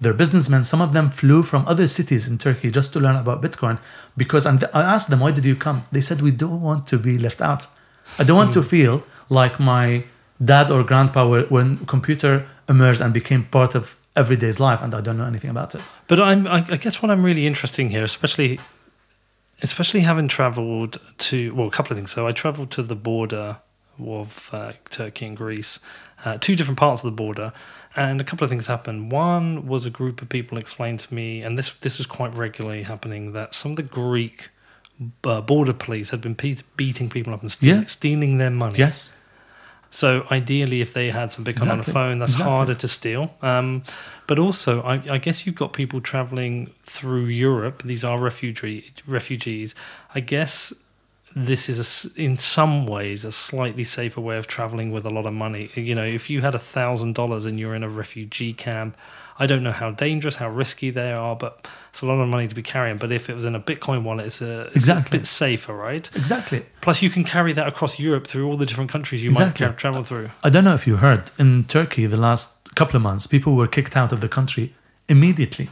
[0.00, 0.64] they're businessmen.
[0.64, 3.78] Some of them flew from other cities in Turkey just to learn about Bitcoin
[4.16, 5.84] because and I asked them, why did you come?
[5.92, 7.66] They said, we don't want to be left out.
[8.18, 8.68] I don't want to hmm.
[8.74, 10.04] feel like my
[10.44, 15.00] dad or grandpa were, when computer emerged and became part of everyday's life and I
[15.00, 15.92] don't know anything about it.
[16.08, 18.60] But I'm, I, I guess what I'm really interested in here, especially,
[19.62, 22.10] especially having travelled to well, a couple of things.
[22.10, 23.58] So I travelled to the border
[23.98, 25.80] of uh, Turkey and Greece,
[26.24, 27.52] uh, two different parts of the border,
[27.96, 29.12] and a couple of things happened.
[29.12, 32.82] One was a group of people explained to me, and this this was quite regularly
[32.82, 34.50] happening, that some of the Greek
[35.24, 37.86] uh, border police had been pe- beating people up and stealing, Yeah.
[37.86, 38.78] stealing their money.
[38.78, 39.16] Yes.
[39.90, 42.52] So ideally, if they had some Bitcoin on the phone, that's Exactly.
[42.56, 43.36] harder to steal.
[43.42, 43.84] Um,
[44.26, 47.84] but also, I, I guess you've got people traveling through Europe.
[47.84, 49.76] These are refugee refugees.
[50.12, 50.72] I guess
[51.36, 51.78] this is
[52.16, 55.70] a in some ways a slightly safer way of traveling with a lot of money.
[55.74, 58.96] You know, if you had a thousand dollars and you're in a refugee camp,
[59.38, 62.46] I don't know how dangerous, how risky they are, but it's a lot of money
[62.46, 62.98] to be carrying.
[62.98, 65.16] But if it was in a Bitcoin wallet, it's a, it's Exactly.
[65.18, 66.08] a bit safer, right?
[66.14, 66.64] Exactly.
[66.80, 69.66] Plus, you can carry that across Europe through all the different countries you Exactly.
[69.66, 70.30] might tra- travel through.
[70.44, 73.66] I don't know if you heard in Turkey the last couple of months, people were
[73.66, 74.72] kicked out of the country
[75.08, 75.68] immediately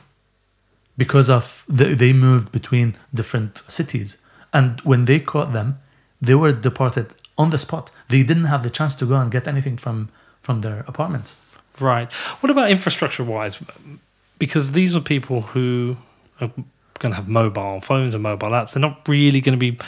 [0.96, 4.18] because of the, they moved between different cities,
[4.53, 5.78] and when they caught them,
[6.20, 7.90] they were deported on the spot.
[8.09, 10.11] They didn't have the chance to go and get anything from
[10.42, 11.36] from their apartments.
[11.80, 12.12] Right.
[12.40, 13.59] What about infrastructure wise?
[14.38, 15.96] Because these are people who
[16.40, 16.50] are
[16.98, 18.72] going to have mobile phones and mobile apps.
[18.72, 19.78] They're not really going to be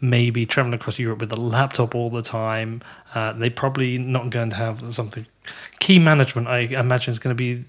[0.00, 2.82] maybe traveling across Europe with a laptop all the time.
[3.14, 5.26] Uh, they're probably not going to have something.
[5.78, 7.64] Key management, I imagine, is going to be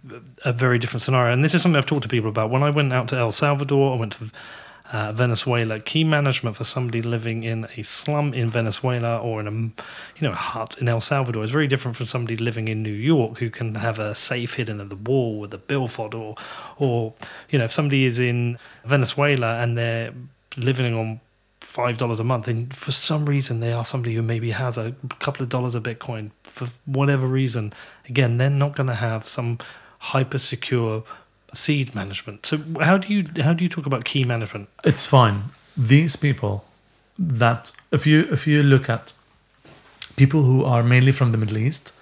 [0.45, 1.34] a very different scenario.
[1.34, 2.49] And this is something I've talked to people about.
[2.49, 4.32] When I went out to El Salvador, I went to
[4.92, 5.80] uh, Venezuela.
[5.80, 10.32] Key management for somebody living in a slum in Venezuela or in a you know
[10.32, 13.50] a hut in El Salvador is very different from somebody living in New York who
[13.50, 16.36] can have a safe hidden in the wall with a billfold or
[16.78, 17.14] or
[17.50, 20.14] you know if somebody is in Venezuela and they're
[20.58, 21.20] living on
[21.62, 24.94] five dollars a month and for some reason they are somebody who maybe has a
[25.20, 27.72] couple of dollars of Bitcoin for whatever reason
[28.10, 29.58] again they're not going to have some
[30.00, 31.04] hyper secure
[31.54, 35.43] seed management so how do you how do you talk about key management It's fine.
[35.78, 36.66] These people
[37.18, 39.14] that if you if you look at
[40.16, 41.93] people who are mainly from the Middle East,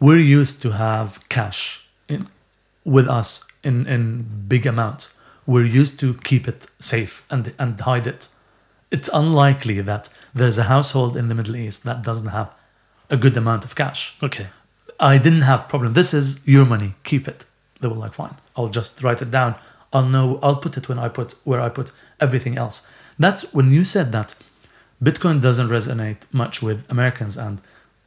[0.00, 2.28] we're used to have cash in,
[2.84, 5.14] with us in, in big amounts.
[5.46, 8.28] We're used to keep it safe and, and hide it.
[8.90, 12.50] It's unlikely that there's a household in the Middle East that doesn't have
[13.10, 14.16] a good amount of cash.
[14.22, 14.48] Okay.
[15.00, 15.92] I didn't have problem.
[15.94, 16.94] This is your money.
[17.04, 17.44] Keep it.
[17.80, 18.36] They were like, fine.
[18.58, 19.54] I'll just write it down.
[19.92, 20.38] I'll know.
[20.42, 22.90] I'll put it when I put where I put everything else.
[23.18, 24.34] That's when you said that
[25.02, 27.62] Bitcoin doesn't resonate much with Americans and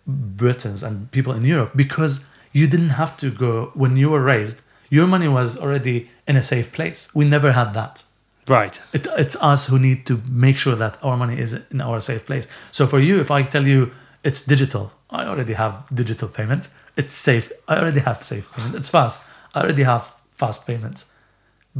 [0.05, 4.61] Britons and people in Europe because you didn't have to go when you were raised.
[4.89, 7.15] Your money was already in a safe place.
[7.15, 8.03] We never had that.
[8.47, 8.81] Right.
[8.91, 12.25] It, it's us who need to make sure that our money is in our safe
[12.25, 12.47] place.
[12.71, 13.91] So for you, if I tell you
[14.23, 16.67] it's digital, I already have digital payment.
[16.97, 17.51] It's safe.
[17.69, 18.75] I already have safe payment.
[18.75, 19.25] It's fast.
[19.55, 21.01] I already have fast payments.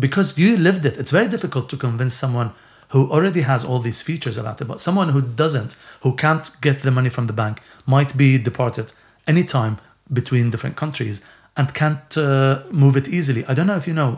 [0.05, 0.95] Because you lived it.
[1.01, 2.49] It's very difficult to convince someone
[2.93, 5.71] who already has all these features about it, but someone who doesn't,
[6.03, 7.55] who can't get the money from the bank,
[7.85, 8.87] might be deported
[9.33, 9.77] anytime
[10.19, 11.17] between different countries
[11.57, 13.41] and can't uh, move it easily.
[13.49, 14.11] I don't know if you know,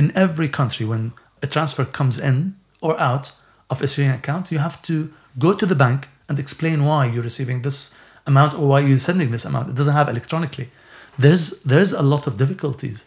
[0.00, 2.36] in every country, when a transfer comes in
[2.80, 3.26] or out
[3.70, 7.28] of a Syrian account, you have to go to the bank and explain why you're
[7.30, 7.94] receiving this
[8.26, 9.70] amount or why you're sending this amount.
[9.70, 10.68] It doesn't have electronically.
[11.24, 12.98] There's there's a lot of difficulties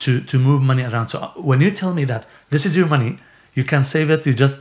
[0.00, 1.08] to to move money around.
[1.08, 3.18] So uh, when you tell me that this is your money,
[3.54, 4.26] you can save it.
[4.26, 4.60] You just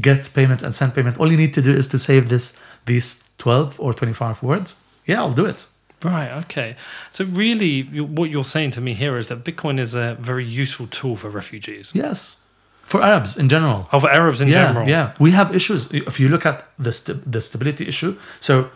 [0.00, 1.18] get payment and send payment.
[1.18, 4.82] All you need to do is to save this these twelve or twenty five words.
[5.06, 5.66] Yeah, I'll do it.
[6.04, 6.30] Right.
[6.44, 6.76] Okay.
[7.10, 10.44] So really, you- what you're saying to me here is that Bitcoin is a very
[10.44, 11.92] useful tool for refugees.
[11.94, 12.44] Yes,
[12.82, 13.88] for Arabs in general.
[13.92, 14.88] Oh, for Arabs in yeah, general.
[14.88, 15.90] Yeah, we have issues.
[15.92, 18.68] If you look at the st- the stability issue, so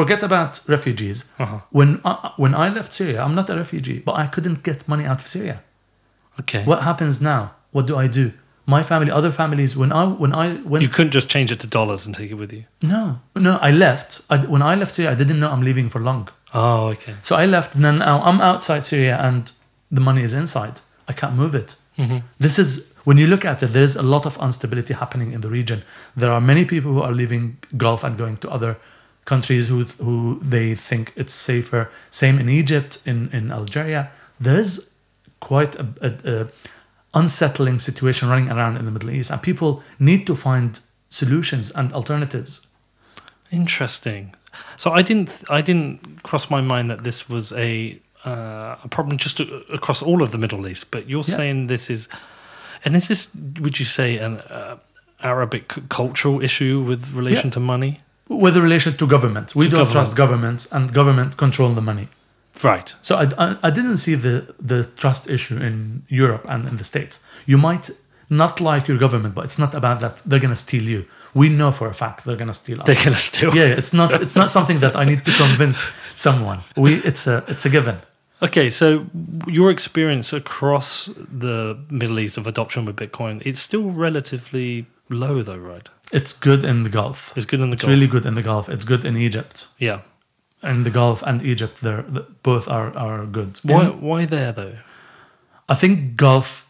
[0.00, 1.18] forget about refugees.
[1.42, 1.58] Uh-huh.
[1.78, 5.04] When I, when I left Syria, I'm not a refugee, but I couldn't get money
[5.10, 5.56] out of Syria.
[6.40, 6.62] Okay.
[6.70, 7.42] What happens now?
[7.74, 8.26] What do I do?
[8.76, 9.70] My family, other families.
[9.80, 12.38] When I when I went, You couldn't just change it to dollars and take it
[12.42, 12.62] with you.
[12.94, 13.02] no,
[13.34, 14.08] no, I left.
[14.34, 16.22] I, when I left Syria, I didn't know I'm leaving for long.
[16.54, 17.14] Oh, okay.
[17.28, 19.42] So I left, and then now I'm outside Syria, and
[19.96, 20.74] the money is inside.
[21.10, 21.70] I can't move it.
[22.46, 22.70] This is
[23.06, 23.70] when you look at it.
[23.76, 25.78] There's a lot of instability happening in the region.
[26.20, 27.44] There are many people who are leaving
[27.84, 28.72] Gulf and going to other
[29.28, 31.82] countries who who they think it's safer.
[32.10, 34.02] Same in Egypt, in in Algeria.
[34.44, 34.94] There's
[35.40, 36.46] quite a, a, a
[37.12, 41.92] unsettling situation running around in the Middle East, and people need to find solutions and
[41.92, 42.66] alternatives.
[43.50, 44.34] Interesting.
[44.76, 49.16] So I didn't I didn't cross my mind that this was a uh, a problem
[49.16, 50.90] just a- across all of the Middle East.
[50.90, 51.36] But you're Yeah.
[51.36, 52.08] saying this is,
[52.84, 53.28] and is this
[53.60, 54.76] would you say an uh,
[55.22, 57.54] Arabic cultural issue with relation Yeah.
[57.54, 58.00] to money?
[58.28, 59.92] With relation to government, we To don't government.
[59.92, 62.08] trust government, and government control the money.
[62.62, 62.94] Right.
[63.02, 66.84] So I, I, I didn't see the, the trust issue in Europe and in the
[66.84, 67.20] States.
[67.46, 67.90] You might
[68.30, 71.04] not like your government, but it's not about that they're gonna steal you.
[71.34, 72.86] We know for a fact they're gonna steal us.
[72.86, 73.54] They're gonna steal.
[73.54, 76.60] Yeah, it's not it's not something that I need to convince someone.
[76.76, 77.96] We it's a it's a given.
[78.42, 79.06] Okay, so
[79.46, 85.56] your experience across the Middle East of adoption with Bitcoin, it's still relatively low, though,
[85.56, 85.88] right?
[86.12, 87.32] It's good in the Gulf.
[87.36, 87.90] It's good in the It's Gulf.
[87.90, 88.68] really good in the Gulf.
[88.68, 89.68] It's good in Egypt.
[89.78, 90.00] yeah.
[90.62, 93.60] In the Gulf and Egypt, they're the- both are are good.
[93.62, 93.84] Why?
[93.84, 94.74] In- Why there though?
[95.68, 96.66] I think Gulf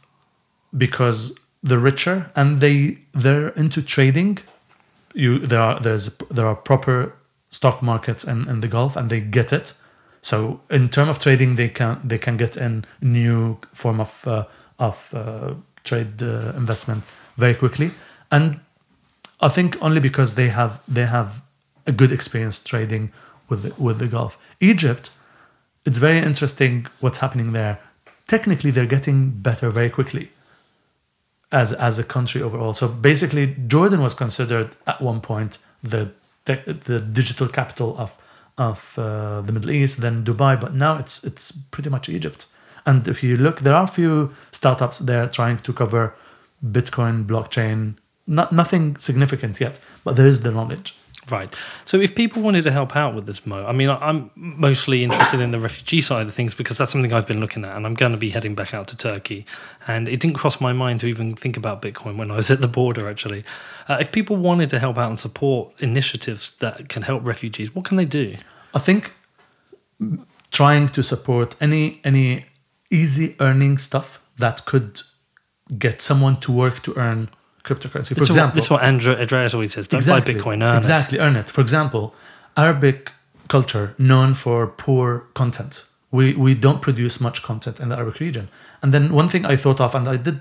[0.77, 4.39] because they're richer and they they're into trading.
[5.15, 7.13] You there are there's there are proper
[7.51, 9.75] stock markets in, in the Gulf and they get it.
[10.21, 14.45] So in term of trading, they can they can get in new form of uh,
[14.79, 17.05] of uh, trade uh, investment
[17.37, 17.91] very quickly,
[18.31, 18.61] and
[19.41, 21.43] I think only because they have they have
[21.87, 23.13] a good experience trading
[23.49, 24.39] with the, with the Gulf.
[24.61, 25.11] Egypt,
[25.85, 27.79] it's very interesting what's happening there.
[28.27, 30.31] Technically, they're getting better very quickly
[31.51, 32.75] as as a country overall.
[32.75, 36.11] So basically, Jordan was considered at one point the
[36.45, 38.19] the digital capital of
[38.57, 42.47] of uh, the Middle East, then Dubai, but now it's it's pretty much Egypt.
[42.85, 46.15] And if you look, there are a few startups there trying to cover
[46.65, 47.97] Bitcoin, blockchain.
[48.29, 50.95] Not nothing significant yet, but there is the knowledge.
[51.31, 51.55] Right.
[51.85, 55.41] So if people wanted to help out with this, Moe, I mean, I'm mostly interested
[55.41, 57.95] in the refugee side of things because that's something I've been looking at, and I'm
[57.95, 59.45] going to be heading back out to Turkey.
[59.87, 62.61] And it didn't cross my mind to even think about Bitcoin when I was at
[62.61, 63.09] the border.
[63.09, 63.45] Actually,
[63.89, 67.85] uh, if people wanted to help out and support initiatives that can help refugees, what
[67.85, 68.37] can they do?
[68.75, 69.13] I think
[70.51, 72.47] trying to support any any
[72.91, 75.03] easy earning stuff that could
[75.79, 77.29] get someone to work to earn
[77.69, 78.15] cryptocurrency.
[78.17, 80.79] For example, that's what Andrea Andreas always says: don't buy Bitcoin, earn it.
[80.79, 81.49] exactly, earn it.
[81.57, 82.05] For example,
[82.57, 83.13] Arabic
[83.49, 85.07] culture known for poor
[85.41, 85.75] content.
[86.11, 88.47] We we don't produce much content in the Arabic region.
[88.83, 90.39] And then one thing I thought of, and I did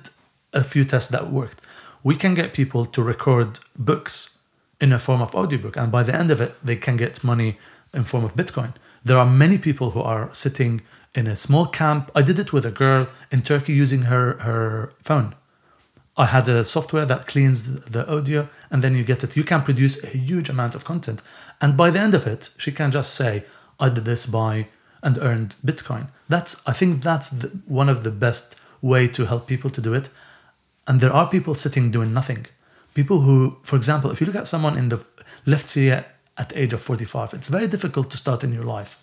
[0.53, 1.59] a few tests that worked.
[2.03, 4.37] We can get people to record books
[4.79, 7.57] in a form of audiobook, and by the end of it, they can get money
[7.93, 8.73] in form of Bitcoin.
[9.03, 10.81] There are many people who are sitting
[11.13, 12.11] in a small camp.
[12.15, 15.35] I did it with a girl in Turkey using her her phone.
[16.17, 19.37] I had a software that cleans the audio and then you get it.
[19.37, 21.21] You can produce a huge amount of content.
[21.61, 23.45] And by the end of it, she can just say,
[23.79, 24.67] I did this by
[25.03, 26.07] and earned Bitcoin.
[26.27, 29.93] That's I think that's the, one of the best way to help people to do
[29.93, 30.09] it.
[30.87, 32.47] And there are people sitting doing nothing.
[32.95, 35.05] People who, for example, if you look at someone in the
[35.45, 36.05] left Syria
[36.37, 38.97] at the age of 45, it's very difficult to start a new life.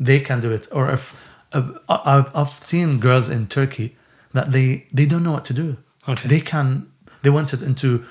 [0.00, 0.66] They can do it.
[0.72, 1.14] Or if
[1.52, 3.96] uh, I've, I've seen girls in Turkey
[4.32, 5.76] that they, they don't know what to do.
[6.08, 6.28] Okay.
[6.28, 6.90] They can,
[7.22, 8.04] they wanted into,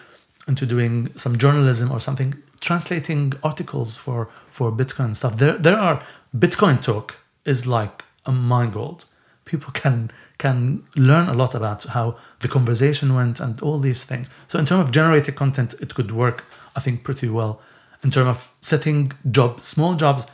[0.47, 5.37] into doing some journalism or something, translating articles for, for Bitcoin and stuff.
[5.37, 6.03] There, there are,
[6.35, 9.05] Bitcoin talk is like a mind gold.
[9.45, 14.29] People can can learn a lot about how the conversation went and all these things.
[14.47, 16.43] So in terms of generated content, it could work,
[16.75, 17.61] I think, pretty well.
[18.03, 20.27] In terms of setting jobs, small jobs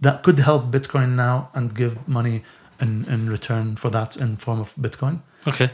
[0.00, 2.44] that could help Bitcoin now and give money
[2.80, 5.22] in, in return for that in form of Bitcoin.
[5.46, 5.70] Okay.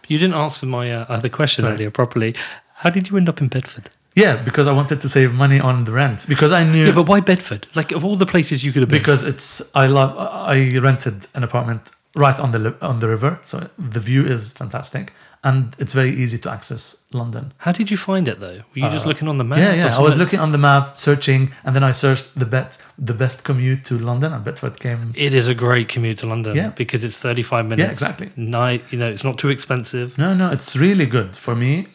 [0.00, 1.74] But you didn't answer my uh, other question Sorry.
[1.74, 2.34] earlier properly.
[2.76, 3.90] How did you end up in Bedford?
[4.14, 7.08] Yeah, because I wanted to save money on the rent because I knew Yeah, but
[7.08, 7.66] why Bedford?
[7.74, 8.98] Like, of all the places you could have been.
[8.98, 13.68] because it's I love I rented an apartment right on the on the river, so
[13.78, 15.12] the view is fantastic
[15.44, 17.52] and it's very easy to access London.
[17.58, 18.58] How did you find it, though?
[18.74, 19.58] Were you just looking on the map?
[19.58, 19.96] Uh, Yeah, yeah.
[19.96, 23.42] I was looking on the map, searching, and then I searched the bet the best
[23.42, 25.10] commute to London, and Bedford came.
[25.16, 26.68] It is a great commute to London Yeah.
[26.76, 27.80] because it's 35 minutes.
[27.86, 28.30] Yeah, exactly.
[28.36, 30.16] Night, you know, it's not too expensive.
[30.16, 31.86] No, no, it's really good for me.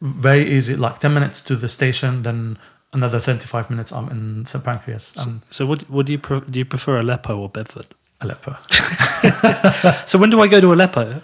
[0.00, 2.56] Very easy, like ten minutes to the station, then
[2.92, 3.92] another thirty-five minutes.
[3.92, 6.58] I'm in St Pancras and So, what, what do you pre- do?
[6.60, 7.88] You prefer Aleppo or Bedford?
[8.20, 8.56] Aleppo.
[10.06, 11.20] So, when do I go to Aleppo?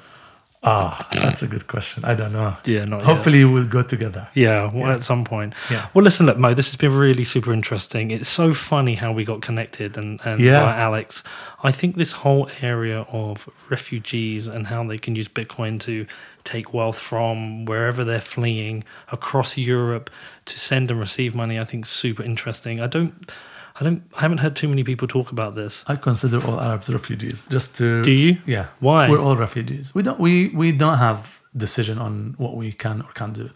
[0.62, 2.04] Ah, that's a good question.
[2.04, 2.56] I don't know.
[2.64, 3.06] Yeah, not yet.
[3.06, 4.26] Hopefully, we'll go together.
[4.34, 4.94] Yeah, well, Yeah.
[4.94, 5.54] at some point.
[5.70, 5.86] Yeah.
[5.94, 8.10] Well, listen, look, Moe, this has been really super interesting.
[8.10, 10.64] It's so funny how we got connected and, and Yeah.
[10.74, 11.22] Alex.
[11.62, 16.04] I think this whole area of refugees and how they can use Bitcoin to
[16.42, 18.82] take wealth from wherever they're fleeing
[19.12, 20.10] across Europe
[20.46, 22.80] to send and receive money, I think is super interesting.
[22.80, 23.30] I don't,
[23.78, 25.84] I don't, I haven't heard too many people talk about this.
[25.86, 27.44] I consider all Arabs refugees.
[27.50, 28.38] Just to Do you?
[28.46, 28.66] Yeah.
[28.80, 29.08] Why?
[29.10, 29.94] We're all refugees.
[29.94, 30.18] We don't.
[30.18, 33.50] We we don't have decision on what we can or can't do.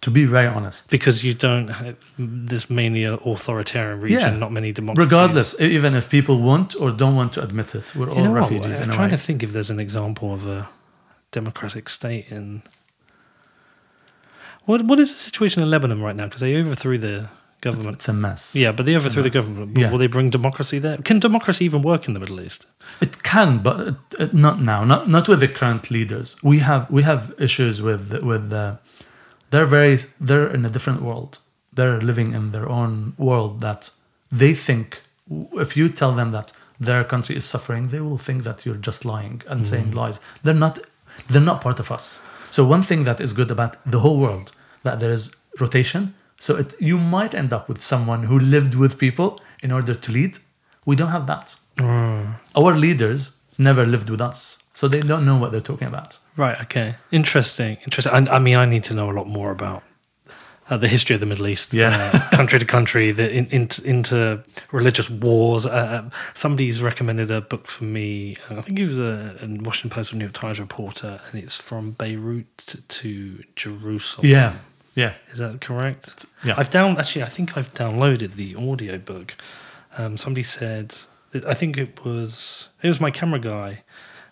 [0.00, 0.90] To be very honest.
[0.90, 4.36] Because you don't, have, this mainly an authoritarian region, Yeah.
[4.36, 5.04] not many democracies.
[5.12, 8.40] Regardless, even if people want or don't want to admit it, we're all You what?
[8.40, 9.16] refugees I'm trying way.
[9.16, 10.68] to think if there's an example of a
[11.30, 12.62] democratic state in.
[14.64, 16.24] What What is the situation in Lebanon right now?
[16.24, 17.28] Because they overthrew the
[17.62, 17.96] government.
[17.96, 18.54] It's a mess.
[18.54, 19.78] Yeah, but they overthrew the government.
[19.78, 19.90] Yeah.
[19.90, 20.98] Will they bring democracy there?
[20.98, 22.66] Can democracy even work in the Middle East?
[23.00, 24.84] It can, but it, not now.
[24.84, 26.36] Not not with the current leaders.
[26.42, 28.78] We have we have issues with with the.
[29.50, 29.96] They're very.
[30.20, 31.38] They're in a different world.
[31.72, 33.90] They're living in their own world that
[34.30, 35.02] they think.
[35.54, 39.04] If you tell them that their country is suffering, they will think that you're just
[39.04, 39.66] lying and mm.
[39.66, 40.20] saying lies.
[40.42, 40.78] They're not.
[41.28, 42.24] They're not part of us.
[42.50, 44.52] So one thing that is good about the whole world
[44.82, 46.14] that there is rotation.
[46.44, 49.28] So it, you might end up with someone who lived with people
[49.64, 50.32] in order to lead.
[50.88, 51.46] We don't have that
[52.62, 53.20] our leaders
[53.58, 56.58] never lived with us so they don't know what they're talking about Right.
[56.62, 56.94] Okay.
[57.10, 57.76] Interesting.
[57.84, 58.12] Interesting.
[58.28, 59.82] I, I mean, I need to know a lot more about
[60.70, 62.10] uh, the history of the Middle East, Yeah.
[62.14, 65.66] uh, country to country, the in, in, into religious wars.
[65.66, 68.36] Uh, somebody's recommended a book for me.
[68.50, 71.42] uh, I think it was a, a Washington Post or New York Times reporter, and
[71.42, 74.26] it's from Beirut to Jerusalem.
[74.26, 74.54] yeah
[74.94, 76.26] yeah Is that correct?
[76.44, 76.54] yeah.
[76.56, 77.22] I've down actually.
[77.22, 79.34] I think I've downloaded the audio book.
[79.98, 80.94] Um, somebody said,
[81.46, 83.82] I think it was it was my camera guy,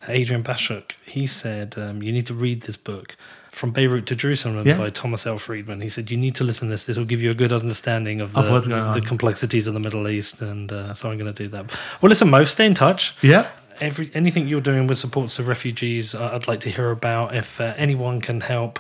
[0.09, 0.93] Adrian Bashuk.
[1.05, 3.17] He said um, you need to read this book
[3.51, 4.79] from Beirut to Jerusalem Yeah.
[4.79, 5.37] by Thomas L.
[5.39, 5.81] Friedman.
[5.81, 6.85] He said you need to listen to this.
[6.85, 9.01] This will give you a good understanding of the, Of the on.
[9.03, 10.41] complexities of the Middle East.
[10.41, 11.65] And uh, so I'm going to do that.
[12.01, 13.49] Well, listen, Moe, stay in touch yeah
[13.81, 17.35] every anything you're doing with supports of refugees, uh, I'd like to hear about.
[17.35, 18.79] If uh, anyone can help,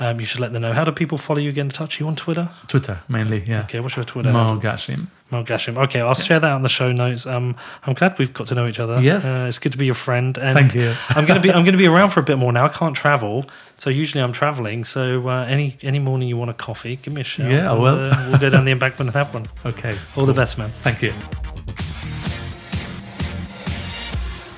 [0.00, 0.72] um, you should let them know.
[0.72, 1.52] How do people follow you?
[1.52, 2.00] Get in touch.
[2.00, 2.48] you on Twitter?
[2.68, 4.32] twitter mainly yeah Okay, what's your Twitter?
[4.32, 4.58] handle?
[4.60, 5.78] Ghashim Moe Ghashim.
[5.84, 7.24] Okay, I'll share that on the show notes.
[7.26, 7.56] Um,
[7.86, 9.00] I'm glad we've got to know each other.
[9.00, 9.24] Yes.
[9.24, 10.36] uh, it's good to be your friend.
[10.36, 10.94] And Thank you.
[11.08, 12.66] I'm gonna be I'm gonna be around for a bit more now.
[12.66, 13.46] I can't travel,
[13.76, 14.84] so usually I'm traveling.
[14.84, 17.50] So uh, any any morning you want a coffee, give me a shout.
[17.50, 17.84] Yeah, I and.
[17.84, 19.46] Uh, we'll go down the embankment and have one.
[19.74, 20.70] okay All the best, man.
[20.82, 21.12] thank you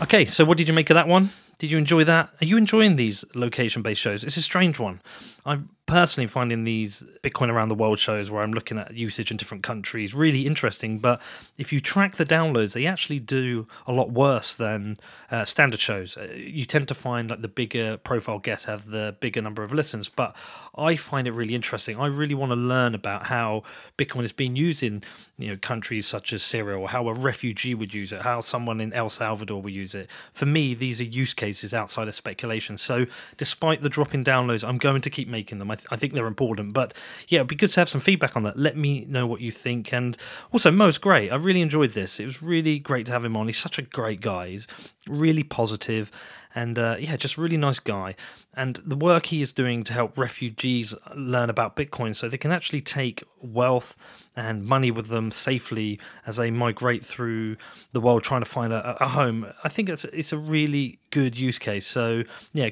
[0.02, 1.30] Okay, so what did you make of that one?
[1.64, 2.28] Did you enjoy that?
[2.42, 4.22] Are you enjoying these location based shows?
[4.22, 5.00] It's a strange one.
[5.46, 9.36] I personally finding these Bitcoin around the world shows where I'm looking at usage in
[9.36, 10.98] different countries really interesting.
[10.98, 11.20] But
[11.58, 14.98] if you track the downloads, they actually do a lot worse than
[15.30, 16.16] uh, standard shows.
[16.16, 19.74] Uh, you tend to find like the bigger profile guests have the bigger number of
[19.74, 20.08] listens.
[20.08, 20.34] But
[20.74, 22.00] I find it really interesting.
[22.00, 23.62] I really want to learn about how
[23.98, 25.02] Bitcoin is being used in
[25.36, 28.80] you know countries such as Syria or how a refugee would use it, how someone
[28.80, 30.08] in El Salvador would use it.
[30.32, 32.78] For me, these are use cases outside of speculation.
[32.78, 33.04] So
[33.36, 35.70] despite the drop in downloads, I'm going to keep making them.
[35.74, 36.72] I, th- I think they're important.
[36.72, 36.94] But
[37.28, 38.56] yeah, it'd be good to have some feedback on that.
[38.58, 39.92] Let me know what you think.
[39.92, 40.16] And
[40.52, 41.30] also, Moe's great.
[41.30, 42.20] I really enjoyed this.
[42.20, 43.46] It was really great to have him on.
[43.46, 44.48] He's such a great guy.
[44.48, 44.66] He's
[45.08, 46.10] really positive
[46.54, 48.14] and uh, yeah, just really nice guy.
[48.54, 52.52] And the work he is doing to help refugees learn about Bitcoin so they can
[52.52, 53.96] actually take wealth
[54.36, 57.56] and money with them safely as they migrate through
[57.92, 59.52] the world trying to find a, a home.
[59.64, 61.86] I think it's it's a really good use case.
[61.86, 62.22] So
[62.52, 62.70] yeah,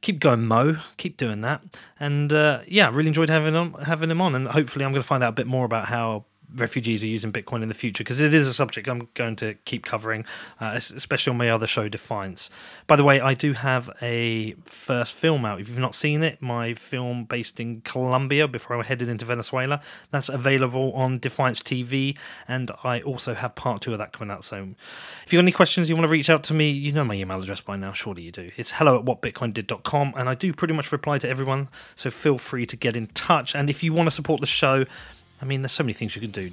[0.00, 0.78] keep going, Moe.
[0.96, 1.62] Keep doing that.
[2.00, 4.34] And uh, yeah, really enjoyed having him having him on.
[4.34, 6.24] And hopefully, I'm going to find out a bit more about how
[6.56, 9.54] refugees are using Bitcoin in the future because it is a subject I'm going to
[9.64, 10.24] keep covering,
[10.60, 12.50] uh, especially on my other show, Defiance.
[12.86, 15.60] By the way, I do have a first film out.
[15.60, 19.80] If you've not seen it, my film based in Colombia before I headed into Venezuela,
[20.10, 22.16] that's available on Defiance TV,
[22.48, 24.76] and I also have part two of that coming out soon.
[25.24, 27.14] If you've got any questions, you want to reach out to me, you know my
[27.14, 28.50] email address by now, surely you do.
[28.56, 32.66] It's hello at whatbitcoindid.com, and I do pretty much reply to everyone, so feel free
[32.66, 33.54] to get in touch.
[33.54, 34.84] And if you want to support the show,
[35.42, 36.52] I mean, there's so many things you can do.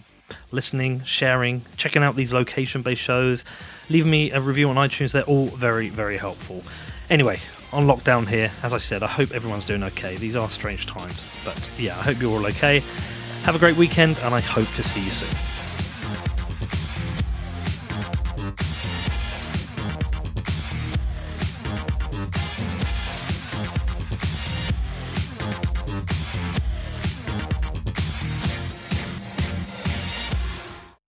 [0.51, 3.45] Listening, sharing, checking out these location based shows,
[3.89, 5.11] leaving me a review on iTunes.
[5.11, 6.63] They're all very, very helpful.
[7.09, 7.39] Anyway,
[7.71, 10.15] on lockdown here, as I said, I hope everyone's doing okay.
[10.15, 11.37] These are strange times.
[11.45, 12.79] But yeah, I hope you're all okay.
[13.43, 15.58] Have a great weekend, and I hope to see you soon.